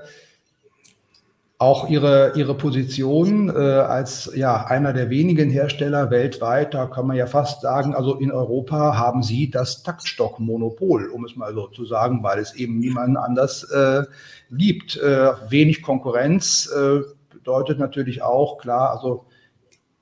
auch 1.64 1.90
ihre, 1.90 2.34
ihre 2.36 2.56
Position 2.56 3.48
äh, 3.48 3.54
als 3.54 4.30
ja, 4.36 4.66
einer 4.66 4.92
der 4.92 5.10
wenigen 5.10 5.50
Hersteller 5.50 6.12
weltweit, 6.12 6.74
da 6.74 6.88
kann 6.88 7.08
man 7.08 7.16
ja 7.16 7.26
fast 7.26 7.62
sagen, 7.62 7.96
also 7.96 8.16
in 8.16 8.34
Europa 8.34 8.98
haben 8.98 9.24
sie 9.24 9.50
das 9.50 9.82
Taktstockmonopol, 9.82 11.08
um 11.08 11.24
es 11.24 11.38
mal 11.38 11.54
so 11.54 11.68
zu 11.68 11.86
sagen, 11.86 12.22
weil 12.22 12.40
es 12.40 12.54
eben 12.54 12.80
niemanden 12.80 13.16
anders 13.16 13.64
äh, 13.72 14.04
gibt. 14.52 14.98
Äh, 14.98 15.32
wenig 15.48 15.82
Konkurrenz 15.82 16.70
äh, 16.70 17.00
bedeutet 17.32 17.80
natürlich 17.80 18.22
auch, 18.22 18.58
klar, 18.58 18.92
also 18.92 19.24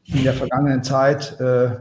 in 0.05 0.23
der 0.23 0.33
vergangenen 0.33 0.81
Zeit 0.81 1.39
äh, 1.39 1.77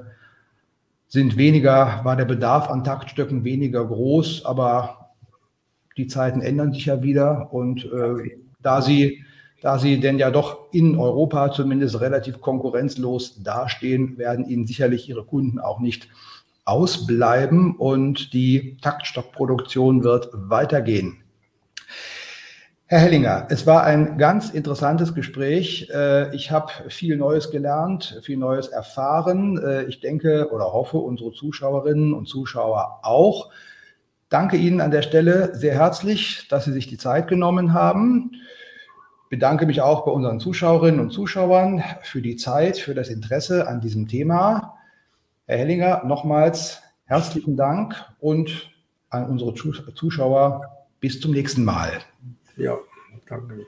sind 1.09 1.39
weniger, 1.39 2.01
war 2.05 2.17
der 2.17 2.27
Bedarf 2.27 2.69
an 2.69 2.85
Taktstöcken 2.85 3.45
weniger 3.45 3.87
groß, 3.87 4.45
aber 4.45 5.11
die 5.97 6.07
Zeiten 6.07 6.43
ändern 6.43 6.75
sich 6.75 6.85
ja 6.85 7.03
wieder 7.03 7.51
und 7.51 7.87
äh, 7.87 8.37
da 8.61 8.83
sie 8.83 9.25
da 9.61 9.79
sie 9.79 10.01
denn 10.01 10.19
ja 10.19 10.31
doch 10.31 10.73
in 10.73 10.97
Europa 10.97 11.53
zumindest 11.53 12.01
relativ 12.01 12.41
konkurrenzlos 12.41 13.43
dastehen, 13.43 14.17
werden 14.19 14.49
ihnen 14.49 14.67
sicherlich 14.67 15.09
ihre 15.09 15.25
Kunden 15.25 15.59
auch 15.59 15.81
nicht 15.81 16.09
ausbleiben 16.65 17.77
und 17.77 18.33
die 18.33 18.77
Taktstockproduktion 18.81 20.05
wird 20.05 20.31
weitergehen. 20.33 21.19
Herr 22.87 23.01
Hellinger, 23.01 23.47
es 23.51 23.67
war 23.67 23.85
ein 23.85 24.19
ganz 24.19 24.51
interessantes 24.51 25.15
Gespräch. 25.15 25.89
Äh, 25.95 26.35
ich 26.35 26.51
habe 26.51 26.73
viel 26.89 27.17
Neues 27.17 27.53
gelernt, 27.53 28.19
viel 28.25 28.37
Neues 28.37 28.67
erfahren. 28.67 29.59
Äh, 29.59 29.85
ich 29.85 30.01
denke 30.01 30.51
oder 30.51 30.73
hoffe, 30.73 30.99
unsere 30.99 31.33
Zuschauerinnen 31.33 32.13
und 32.13 32.27
Zuschauer 32.27 32.99
auch. 33.03 33.51
Danke 34.29 34.57
Ihnen 34.57 34.81
an 34.81 34.91
der 34.91 35.03
Stelle 35.03 35.55
sehr 35.55 35.75
herzlich, 35.75 36.49
dass 36.49 36.65
Sie 36.65 36.73
sich 36.73 36.89
die 36.89 36.99
Zeit 36.99 37.29
genommen 37.29 37.75
haben 37.75 38.33
bedanke 39.31 39.65
mich 39.65 39.81
auch 39.81 40.05
bei 40.05 40.11
unseren 40.11 40.41
Zuschauerinnen 40.41 41.01
und 41.01 41.13
Zuschauern 41.13 41.83
für 42.03 42.21
die 42.21 42.37
Zeit, 42.37 42.77
für 42.77 42.95
das 42.95 43.09
Interesse 43.09 43.67
an 43.67 43.81
diesem 43.81 44.09
Thema. 44.09 44.77
Herr 45.47 45.59
Hellinger, 45.59 46.03
nochmals 46.05 46.83
herzlichen 47.05 47.57
Dank 47.57 47.95
und 48.19 48.71
an 49.09 49.27
unsere 49.27 49.55
Zuschauer 49.55 50.87
bis 50.99 51.21
zum 51.21 51.31
nächsten 51.31 51.65
Mal. 51.65 52.01
Ja, 52.57 52.77
danke. 53.27 53.67